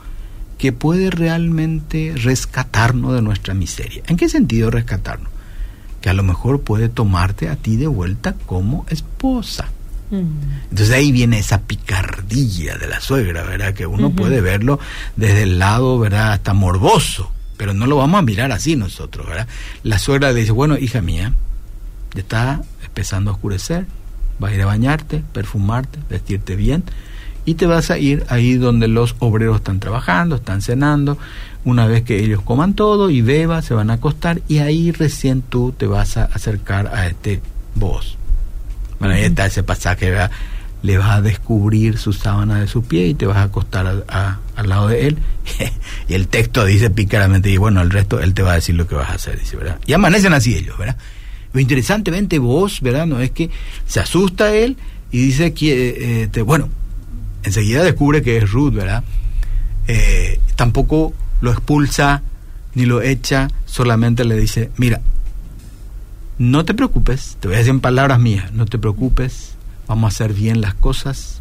que 0.58 0.72
puede 0.72 1.10
realmente 1.10 2.14
rescatarnos 2.16 3.14
de 3.14 3.22
nuestra 3.22 3.54
miseria. 3.54 4.02
¿En 4.06 4.16
qué 4.16 4.28
sentido 4.28 4.70
rescatarnos? 4.70 5.30
Que 6.00 6.10
a 6.10 6.14
lo 6.14 6.22
mejor 6.22 6.62
puede 6.62 6.88
tomarte 6.88 7.48
a 7.48 7.56
ti 7.56 7.76
de 7.76 7.86
vuelta 7.86 8.34
como 8.46 8.86
esposa. 8.88 9.68
Mm. 10.10 10.70
Entonces 10.70 10.90
ahí 10.90 11.12
viene 11.12 11.38
esa 11.38 11.62
picardilla 11.62 12.76
de 12.76 12.86
la 12.86 13.00
suegra, 13.00 13.42
¿verdad? 13.42 13.74
Que 13.74 13.86
uno 13.86 14.10
puede 14.10 14.40
verlo 14.40 14.78
desde 15.16 15.42
el 15.42 15.58
lado, 15.58 15.98
¿verdad? 15.98 16.32
Hasta 16.32 16.54
morboso, 16.54 17.32
pero 17.56 17.74
no 17.74 17.86
lo 17.86 17.96
vamos 17.96 18.18
a 18.18 18.22
mirar 18.22 18.52
así 18.52 18.76
nosotros, 18.76 19.26
¿verdad? 19.26 19.48
La 19.82 19.98
suegra 19.98 20.32
le 20.32 20.40
dice, 20.40 20.52
bueno, 20.52 20.78
hija 20.78 21.00
mía, 21.00 21.34
ya 22.14 22.20
está 22.20 22.62
empezando 22.84 23.30
a 23.30 23.34
oscurecer, 23.34 23.86
vas 24.38 24.52
a 24.52 24.54
ir 24.54 24.62
a 24.62 24.66
bañarte, 24.66 25.22
perfumarte, 25.32 25.98
vestirte 26.08 26.54
bien, 26.54 26.84
y 27.44 27.54
te 27.54 27.66
vas 27.66 27.90
a 27.90 27.98
ir 27.98 28.24
ahí 28.28 28.54
donde 28.54 28.88
los 28.88 29.16
obreros 29.18 29.56
están 29.56 29.80
trabajando, 29.80 30.36
están 30.36 30.62
cenando, 30.62 31.18
una 31.64 31.86
vez 31.86 32.02
que 32.02 32.22
ellos 32.22 32.42
coman 32.42 32.74
todo 32.74 33.10
y 33.10 33.22
beban, 33.22 33.62
se 33.62 33.74
van 33.74 33.90
a 33.90 33.94
acostar 33.94 34.42
y 34.48 34.58
ahí 34.58 34.92
recién 34.92 35.42
tú 35.42 35.74
te 35.76 35.86
vas 35.86 36.16
a 36.16 36.24
acercar 36.24 36.88
a 36.88 37.06
este 37.06 37.40
voz. 37.74 38.16
Bueno, 38.98 39.14
ahí 39.14 39.24
está 39.24 39.46
ese 39.46 39.62
pasaje, 39.62 40.12
le 40.82 40.98
vas 40.98 41.10
a 41.10 41.22
descubrir 41.22 41.98
su 41.98 42.12
sábana 42.12 42.60
de 42.60 42.68
su 42.68 42.82
pie 42.82 43.08
y 43.08 43.14
te 43.14 43.26
vas 43.26 43.38
a 43.38 43.44
acostar 43.44 44.04
al 44.06 44.68
lado 44.68 44.88
de 44.88 45.08
él. 45.08 45.18
y 46.08 46.14
el 46.14 46.28
texto 46.28 46.64
dice 46.64 46.90
pícaramente, 46.90 47.50
y 47.50 47.56
bueno, 47.56 47.80
el 47.80 47.90
resto 47.90 48.20
él 48.20 48.34
te 48.34 48.42
va 48.42 48.52
a 48.52 48.56
decir 48.56 48.74
lo 48.74 48.86
que 48.86 48.94
vas 48.94 49.10
a 49.10 49.14
hacer, 49.14 49.38
dice, 49.38 49.56
¿verdad? 49.56 49.78
Y 49.86 49.92
amanecen 49.92 50.32
así 50.32 50.54
ellos, 50.54 50.78
¿verdad? 50.78 50.96
Lo 51.52 51.60
interesantemente 51.60 52.38
vos, 52.38 52.80
¿verdad? 52.80 53.06
No 53.06 53.20
es 53.20 53.30
que 53.30 53.48
se 53.86 54.00
asusta 54.00 54.54
él 54.54 54.76
y 55.10 55.18
dice 55.18 55.54
que, 55.54 56.22
eh, 56.22 56.26
te, 56.26 56.42
bueno, 56.42 56.68
enseguida 57.44 57.82
descubre 57.84 58.22
que 58.22 58.38
es 58.38 58.50
Ruth, 58.50 58.74
¿verdad? 58.74 59.04
Eh, 59.86 60.40
tampoco 60.56 61.12
lo 61.40 61.52
expulsa 61.52 62.22
ni 62.74 62.86
lo 62.86 63.02
echa, 63.02 63.48
solamente 63.66 64.24
le 64.24 64.36
dice, 64.36 64.70
mira, 64.76 65.00
no 66.38 66.64
te 66.64 66.74
preocupes, 66.74 67.36
te 67.38 67.48
voy 67.48 67.54
a 67.54 67.58
decir 67.58 67.70
en 67.70 67.80
palabras 67.80 68.18
mías, 68.18 68.52
no 68.52 68.66
te 68.66 68.78
preocupes, 68.78 69.54
vamos 69.86 70.04
a 70.04 70.14
hacer 70.14 70.34
bien 70.34 70.60
las 70.60 70.74
cosas. 70.74 71.40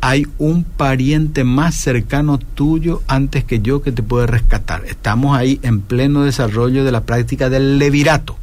Hay 0.00 0.26
un 0.38 0.64
pariente 0.64 1.44
más 1.44 1.74
cercano 1.74 2.38
tuyo 2.38 3.02
antes 3.06 3.44
que 3.44 3.60
yo 3.60 3.80
que 3.80 3.92
te 3.92 4.02
puede 4.02 4.26
rescatar. 4.26 4.84
Estamos 4.84 5.38
ahí 5.38 5.60
en 5.62 5.80
pleno 5.80 6.24
desarrollo 6.24 6.84
de 6.84 6.92
la 6.92 7.04
práctica 7.04 7.48
del 7.48 7.78
levirato. 7.78 8.36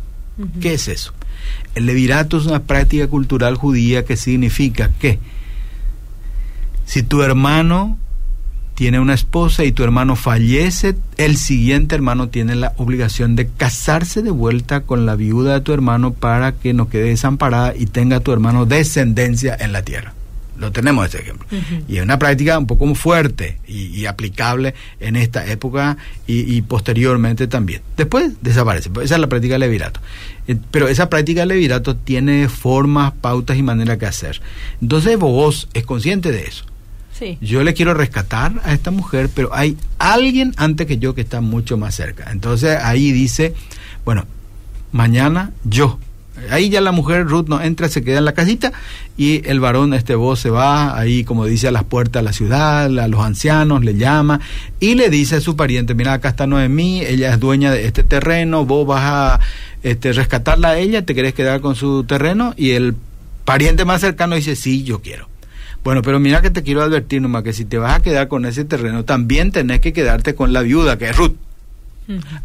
¿Qué 0.60 0.74
es 0.74 0.88
eso? 0.88 1.14
El 1.76 1.86
levirato 1.86 2.38
es 2.38 2.46
una 2.48 2.64
práctica 2.64 3.08
cultural 3.08 3.56
judía 3.58 4.06
que 4.06 4.18
significa 4.18 4.90
que 5.00 5.20
si 6.86 7.04
tu 7.04 7.22
hermano 7.22 7.98
tiene 8.76 9.00
una 9.00 9.14
esposa 9.14 9.64
y 9.64 9.72
tu 9.72 9.84
hermano 9.84 10.16
fallece, 10.16 10.96
el 11.18 11.38
siguiente 11.38 11.94
hermano 11.94 12.30
tiene 12.30 12.56
la 12.56 12.74
obligación 12.78 13.36
de 13.36 13.48
casarse 13.48 14.24
de 14.24 14.32
vuelta 14.32 14.82
con 14.82 15.06
la 15.06 15.16
viuda 15.16 15.54
de 15.54 15.62
tu 15.62 15.74
hermano 15.74 16.14
para 16.14 16.54
que 16.54 16.74
no 16.74 16.90
quede 16.90 17.10
desamparada 17.10 17.76
y 17.78 17.86
tenga 17.86 18.22
tu 18.22 18.32
hermano 18.32 18.66
descendencia 18.66 19.56
en 19.60 19.72
la 19.72 19.84
tierra. 19.84 20.14
Lo 20.58 20.72
tenemos 20.72 21.08
ese 21.08 21.20
ejemplo. 21.20 21.48
Y 21.88 21.98
es 21.98 22.04
una 22.04 22.20
práctica 22.20 22.58
un 22.58 22.68
poco 22.68 22.94
fuerte 22.94 23.60
y, 23.68 24.06
aplicable 24.06 24.76
en 25.00 25.16
esta 25.16 25.46
época 25.46 25.98
y, 26.28 26.62
posteriormente 26.62 27.48
también. 27.48 27.82
Después 27.98 28.34
desaparece. 28.42 28.90
Esa 29.04 29.16
es 29.16 29.22
la 29.22 29.28
práctica 29.28 29.56
del 29.56 29.62
levirato. 29.62 30.00
Eh, 30.48 30.56
pero 30.70 30.88
esa 30.88 31.10
práctica 31.10 31.42
del 31.42 31.50
levirato 31.50 31.96
tiene 31.96 32.48
formas, 32.48 33.12
pautas 33.14 33.58
y 33.58 33.64
maneras 33.64 33.98
que 33.98 34.06
hacer. 34.06 34.42
Entonces 34.82 35.18
vos 35.18 35.68
es 35.74 35.84
consciente 35.84 36.32
de 36.32 36.44
eso. 36.44 36.66
Yo 37.42 37.64
le 37.64 37.74
quiero 37.74 37.94
rescatar 37.94 38.62
a 38.64 38.74
esta 38.74 38.92
mujer, 38.92 39.30
pero 39.34 39.54
hay 39.54 39.78
alguien 40.00 40.54
antes 40.58 40.88
que 40.88 40.98
yo 40.98 41.14
que 41.14 41.22
está 41.22 41.42
mucho 41.42 41.78
más 41.78 41.96
cerca. 41.96 42.32
Entonces 42.32 42.78
ahí 42.82 43.12
dice, 43.12 43.54
bueno, 44.06 44.26
mañana 44.92 45.52
yo 45.64 46.00
Ahí 46.50 46.70
ya 46.70 46.82
la 46.82 46.92
mujer 46.92 47.28
Ruth 47.28 47.48
no 47.48 47.62
entra, 47.62 47.90
se 47.90 48.04
queda 48.04 48.18
en 48.18 48.26
la 48.26 48.34
casita 48.34 48.72
y 49.18 49.48
el 49.48 49.60
varón, 49.60 49.94
este 49.94 50.16
vos, 50.16 50.40
se 50.40 50.50
va 50.50 50.98
ahí, 50.98 51.24
como 51.24 51.46
dice, 51.46 51.68
a 51.68 51.72
las 51.72 51.84
puertas 51.84 52.22
de 52.22 52.26
la 52.26 52.34
ciudad, 52.34 52.86
a 52.86 53.08
los 53.08 53.24
ancianos, 53.24 53.84
le 53.84 53.96
llama 53.96 54.40
y 54.80 54.96
le 54.96 55.10
dice 55.10 55.36
a 55.36 55.42
su 55.42 55.56
pariente, 55.56 55.94
mira, 55.94 56.14
acá 56.14 56.30
está 56.30 56.48
Noemí, 56.48 57.02
ella 57.02 57.34
es 57.34 57.40
dueña 57.40 57.72
de 57.72 57.86
este 57.86 58.04
terreno, 58.04 58.66
vos 58.66 58.88
vas 58.88 59.04
a 59.04 59.40
este, 59.84 60.14
rescatarla 60.14 60.70
a 60.70 60.78
ella, 60.78 61.06
te 61.06 61.14
querés 61.14 61.34
quedar 61.34 61.62
con 61.62 61.76
su 61.76 62.06
terreno 62.06 62.54
y 62.58 62.72
el 62.72 62.96
pariente 63.46 63.86
más 63.86 64.02
cercano 64.02 64.36
dice, 64.36 64.56
sí, 64.56 64.84
yo 64.84 65.02
quiero. 65.02 65.31
Bueno, 65.84 66.02
pero 66.02 66.20
mira 66.20 66.42
que 66.42 66.50
te 66.52 66.64
quiero 66.64 66.84
advertir 66.84 67.22
nomás 67.22 67.44
que 67.44 67.54
si 67.54 67.66
te 67.66 67.78
vas 67.78 67.98
a 67.98 68.02
quedar 68.02 68.28
con 68.28 68.46
ese 68.46 68.66
terreno, 68.66 69.04
también 69.04 69.52
tenés 69.52 69.80
que 69.80 69.94
quedarte 69.94 70.36
con 70.36 70.54
la 70.54 70.62
viuda, 70.62 70.98
que 70.98 71.10
es 71.10 71.18
Ruth. 71.18 71.36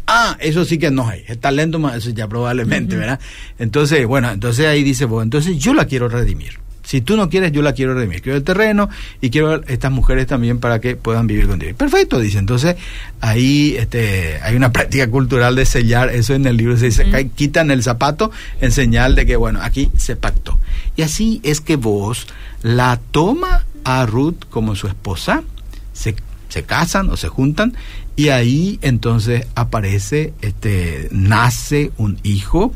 Ah, 0.05 0.37
eso 0.39 0.65
sí 0.65 0.77
que 0.77 0.91
no 0.91 1.07
hay. 1.07 1.23
El 1.27 1.39
talento 1.39 1.77
más, 1.77 1.95
eso 1.95 2.09
ya 2.11 2.27
probablemente, 2.27 2.95
¿verdad? 2.95 3.19
Entonces, 3.59 4.05
bueno, 4.07 4.31
entonces 4.31 4.65
ahí 4.65 4.83
dice, 4.83 5.05
bueno, 5.05 5.23
entonces 5.23 5.57
yo 5.57 5.73
la 5.73 5.85
quiero 5.85 6.07
redimir. 6.07 6.59
Si 6.87 7.01
tú 7.01 7.17
no 7.17 7.29
quieres, 7.29 7.51
yo 7.51 7.61
la 7.61 7.73
quiero 7.73 7.93
redimir. 7.93 8.21
Quiero 8.21 8.37
el 8.37 8.45
terreno 8.45 8.87
y 9.19 9.29
quiero 9.29 9.61
estas 9.67 9.91
mujeres 9.91 10.25
también 10.25 10.59
para 10.59 10.79
que 10.79 10.95
puedan 10.95 11.27
vivir 11.27 11.45
contigo. 11.45 11.75
Perfecto, 11.75 12.17
dice. 12.17 12.37
Entonces, 12.37 12.77
ahí 13.19 13.75
este, 13.77 14.39
hay 14.41 14.55
una 14.55 14.71
práctica 14.71 15.09
cultural 15.09 15.57
de 15.57 15.65
sellar. 15.65 16.09
Eso 16.09 16.33
en 16.33 16.47
el 16.47 16.55
libro 16.55 16.77
se 16.77 16.85
dice, 16.85 17.29
quitan 17.35 17.71
el 17.71 17.83
zapato 17.83 18.31
en 18.61 18.71
señal 18.71 19.15
de 19.15 19.25
que, 19.25 19.35
bueno, 19.35 19.59
aquí 19.61 19.91
se 19.97 20.15
pactó. 20.15 20.57
Y 20.95 21.01
así 21.01 21.41
es 21.43 21.59
que 21.59 21.75
vos 21.75 22.25
la 22.61 23.01
toma 23.11 23.65
a 23.83 24.05
Ruth 24.05 24.45
como 24.49 24.77
su 24.77 24.87
esposa, 24.87 25.43
se, 25.91 26.15
se 26.47 26.63
casan 26.63 27.09
o 27.09 27.17
se 27.17 27.27
juntan 27.27 27.75
y 28.15 28.29
ahí 28.29 28.79
entonces 28.81 29.45
aparece, 29.55 30.33
este, 30.41 31.09
nace 31.11 31.91
un 31.97 32.17
hijo, 32.23 32.71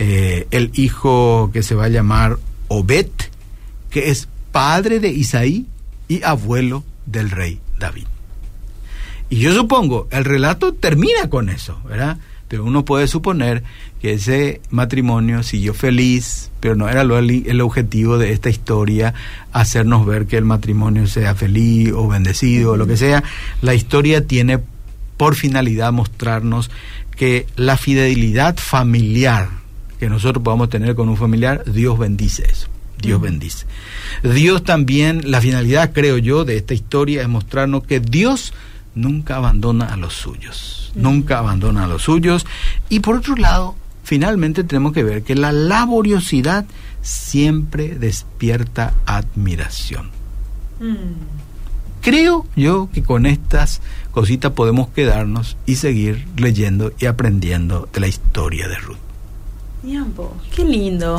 eh, 0.00 0.48
el 0.50 0.72
hijo 0.74 1.50
que 1.52 1.62
se 1.62 1.76
va 1.76 1.84
a 1.84 1.88
llamar 1.88 2.38
Obed, 2.66 3.06
que 3.94 4.10
es 4.10 4.26
padre 4.50 4.98
de 4.98 5.10
Isaí 5.10 5.66
y 6.08 6.24
abuelo 6.24 6.82
del 7.06 7.30
rey 7.30 7.60
David. 7.78 8.06
Y 9.30 9.36
yo 9.36 9.54
supongo, 9.54 10.08
el 10.10 10.24
relato 10.24 10.74
termina 10.74 11.30
con 11.30 11.48
eso, 11.48 11.80
¿verdad? 11.88 12.18
Pero 12.48 12.64
uno 12.64 12.84
puede 12.84 13.06
suponer 13.06 13.62
que 14.00 14.14
ese 14.14 14.60
matrimonio 14.70 15.44
siguió 15.44 15.74
feliz, 15.74 16.50
pero 16.58 16.74
no 16.74 16.88
era 16.88 17.02
el, 17.02 17.60
objetivo 17.60 18.18
de 18.18 18.32
esta 18.32 18.50
historia 18.50 19.14
hacernos 19.52 20.04
ver 20.04 20.26
que 20.26 20.38
el 20.38 20.44
matrimonio 20.44 21.06
sea 21.06 21.36
feliz 21.36 21.92
o 21.94 22.08
bendecido 22.08 22.72
o 22.72 22.76
lo 22.76 22.88
que 22.88 22.96
sea. 22.96 23.22
La 23.62 23.74
historia 23.74 24.26
tiene 24.26 24.58
por 25.16 25.36
finalidad 25.36 25.92
mostrarnos 25.92 26.68
que 27.16 27.46
la 27.54 27.76
fidelidad 27.76 28.56
familiar 28.56 29.50
que 30.00 30.08
nosotros 30.08 30.42
podamos 30.42 30.68
tener 30.68 30.96
con 30.96 31.08
un 31.08 31.16
familiar, 31.16 31.62
Dios 31.64 31.96
bendice 31.96 32.42
eso. 32.50 32.73
Dios 33.04 33.20
bendice. 33.20 33.66
Dios 34.22 34.64
también, 34.64 35.30
la 35.30 35.40
finalidad, 35.40 35.92
creo 35.92 36.18
yo, 36.18 36.44
de 36.44 36.56
esta 36.56 36.74
historia 36.74 37.22
es 37.22 37.28
mostrarnos 37.28 37.84
que 37.84 38.00
Dios 38.00 38.52
nunca 38.94 39.36
abandona 39.36 39.86
a 39.86 39.96
los 39.96 40.14
suyos. 40.14 40.92
Nunca 40.94 41.38
abandona 41.38 41.84
a 41.84 41.86
los 41.86 42.02
suyos. 42.02 42.46
Y 42.88 43.00
por 43.00 43.16
otro 43.16 43.36
lado, 43.36 43.76
finalmente 44.04 44.64
tenemos 44.64 44.92
que 44.92 45.02
ver 45.02 45.22
que 45.22 45.34
la 45.34 45.52
laboriosidad 45.52 46.66
siempre 47.02 47.96
despierta 47.98 48.94
admiración. 49.06 50.10
Creo 52.00 52.46
yo 52.54 52.88
que 52.92 53.02
con 53.02 53.26
estas 53.26 53.80
cositas 54.10 54.52
podemos 54.52 54.88
quedarnos 54.88 55.56
y 55.66 55.76
seguir 55.76 56.26
leyendo 56.36 56.92
y 56.98 57.06
aprendiendo 57.06 57.88
de 57.92 58.00
la 58.00 58.08
historia 58.08 58.68
de 58.68 58.76
Ruth. 58.76 59.03
Qué 60.54 60.64
lindo, 60.64 61.16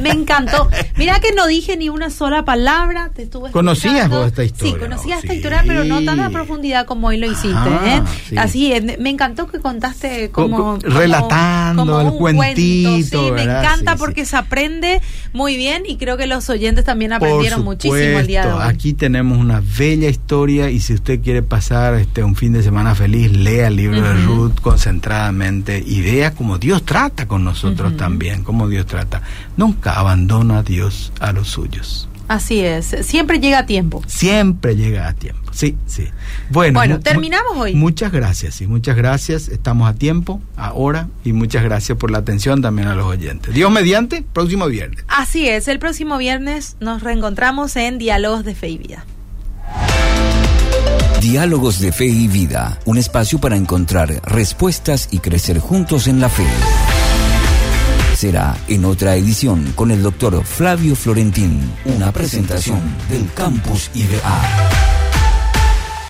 me, 0.00 0.10
encantó. 0.10 0.68
Mira 0.96 1.20
que 1.20 1.32
no 1.32 1.46
dije 1.46 1.76
ni 1.76 1.88
una 1.88 2.10
sola 2.10 2.44
palabra, 2.44 3.10
te 3.14 3.24
estuve 3.24 3.50
¿Conocías 3.50 4.08
vos 4.08 4.28
esta 4.28 4.44
historia? 4.44 4.74
Sí, 4.74 4.78
conocía 4.80 5.18
esta 5.18 5.34
historia, 5.34 5.64
pero 5.66 5.84
no 5.84 6.02
tan 6.04 6.20
a 6.20 6.30
profundidad 6.30 6.86
como 6.86 7.08
hoy 7.08 7.18
lo 7.18 7.30
hiciste. 7.30 7.68
¿eh? 7.84 8.02
Así, 8.36 8.72
me 8.98 9.10
encantó 9.10 9.48
que 9.48 9.60
contaste 9.60 10.30
como... 10.30 10.78
relatando 10.78 12.00
el 12.00 12.12
cuentito. 12.12 13.20
sí, 13.20 13.30
me 13.32 13.42
encanta 13.42 13.96
porque 13.96 14.24
se 14.24 14.36
aprende 14.36 15.02
muy 15.36 15.56
bien 15.56 15.84
y 15.86 15.96
creo 15.96 16.16
que 16.16 16.26
los 16.26 16.48
oyentes 16.50 16.84
también 16.84 17.12
aprendieron 17.12 17.62
muchísimo 17.62 18.18
el 18.18 18.26
día 18.26 18.46
de 18.46 18.52
hoy. 18.52 18.60
Aquí 18.62 18.94
tenemos 18.94 19.38
una 19.38 19.62
bella 19.78 20.08
historia 20.08 20.70
y 20.70 20.80
si 20.80 20.94
usted 20.94 21.20
quiere 21.20 21.42
pasar 21.42 21.94
este 21.94 22.24
un 22.24 22.34
fin 22.34 22.52
de 22.54 22.62
semana 22.62 22.94
feliz, 22.94 23.30
lea 23.30 23.68
el 23.68 23.76
libro 23.76 24.00
de 24.00 24.14
Ruth 24.24 24.60
concentradamente 24.60 25.82
y 25.86 26.00
vea 26.00 26.32
cómo 26.32 26.58
Dios 26.58 26.82
trata 26.84 27.28
con 27.28 27.44
nosotros 27.44 27.96
también 27.96 28.06
también, 28.06 28.44
como 28.44 28.68
Dios 28.68 28.86
trata. 28.86 29.20
Nunca 29.56 29.98
abandona 29.98 30.58
a 30.58 30.62
Dios 30.62 31.12
a 31.20 31.32
los 31.32 31.48
suyos. 31.48 32.08
Así 32.28 32.60
es, 32.60 32.94
siempre 33.02 33.40
llega 33.40 33.58
a 33.58 33.66
tiempo. 33.66 34.02
Siempre 34.06 34.74
llega 34.74 35.08
a 35.08 35.12
tiempo, 35.12 35.45
sí, 35.56 35.76
sí. 35.86 36.08
Bueno, 36.50 36.78
bueno 36.78 37.00
terminamos 37.00 37.56
hoy. 37.56 37.74
Muchas 37.74 38.12
gracias, 38.12 38.60
y 38.60 38.66
muchas 38.66 38.96
gracias, 38.96 39.48
estamos 39.48 39.88
a 39.88 39.94
tiempo, 39.94 40.40
ahora, 40.56 41.08
y 41.24 41.32
muchas 41.32 41.64
gracias 41.64 41.98
por 41.98 42.10
la 42.10 42.18
atención 42.18 42.62
también 42.62 42.88
a 42.88 42.94
los 42.94 43.06
oyentes. 43.06 43.54
Dios 43.54 43.70
mediante, 43.70 44.22
próximo 44.22 44.66
viernes. 44.66 45.04
Así 45.08 45.48
es, 45.48 45.66
el 45.68 45.78
próximo 45.78 46.18
viernes 46.18 46.76
nos 46.80 47.02
reencontramos 47.02 47.74
en 47.76 47.98
Diálogos 47.98 48.44
de 48.44 48.54
Fe 48.54 48.68
y 48.68 48.78
Vida. 48.78 49.04
Diálogos 51.20 51.80
de 51.80 51.92
Fe 51.92 52.06
y 52.06 52.28
Vida, 52.28 52.78
un 52.84 52.98
espacio 52.98 53.40
para 53.40 53.56
encontrar 53.56 54.20
respuestas 54.24 55.08
y 55.10 55.18
crecer 55.18 55.58
juntos 55.58 56.06
en 56.06 56.20
la 56.20 56.28
fe 56.28 56.46
será 58.16 58.56
en 58.68 58.86
otra 58.86 59.14
edición 59.16 59.72
con 59.74 59.90
el 59.90 60.02
doctor 60.02 60.42
Flavio 60.42 60.96
Florentín, 60.96 61.60
una 61.84 62.12
presentación 62.12 62.80
del 63.10 63.30
Campus 63.34 63.90
IBA. 63.94 64.95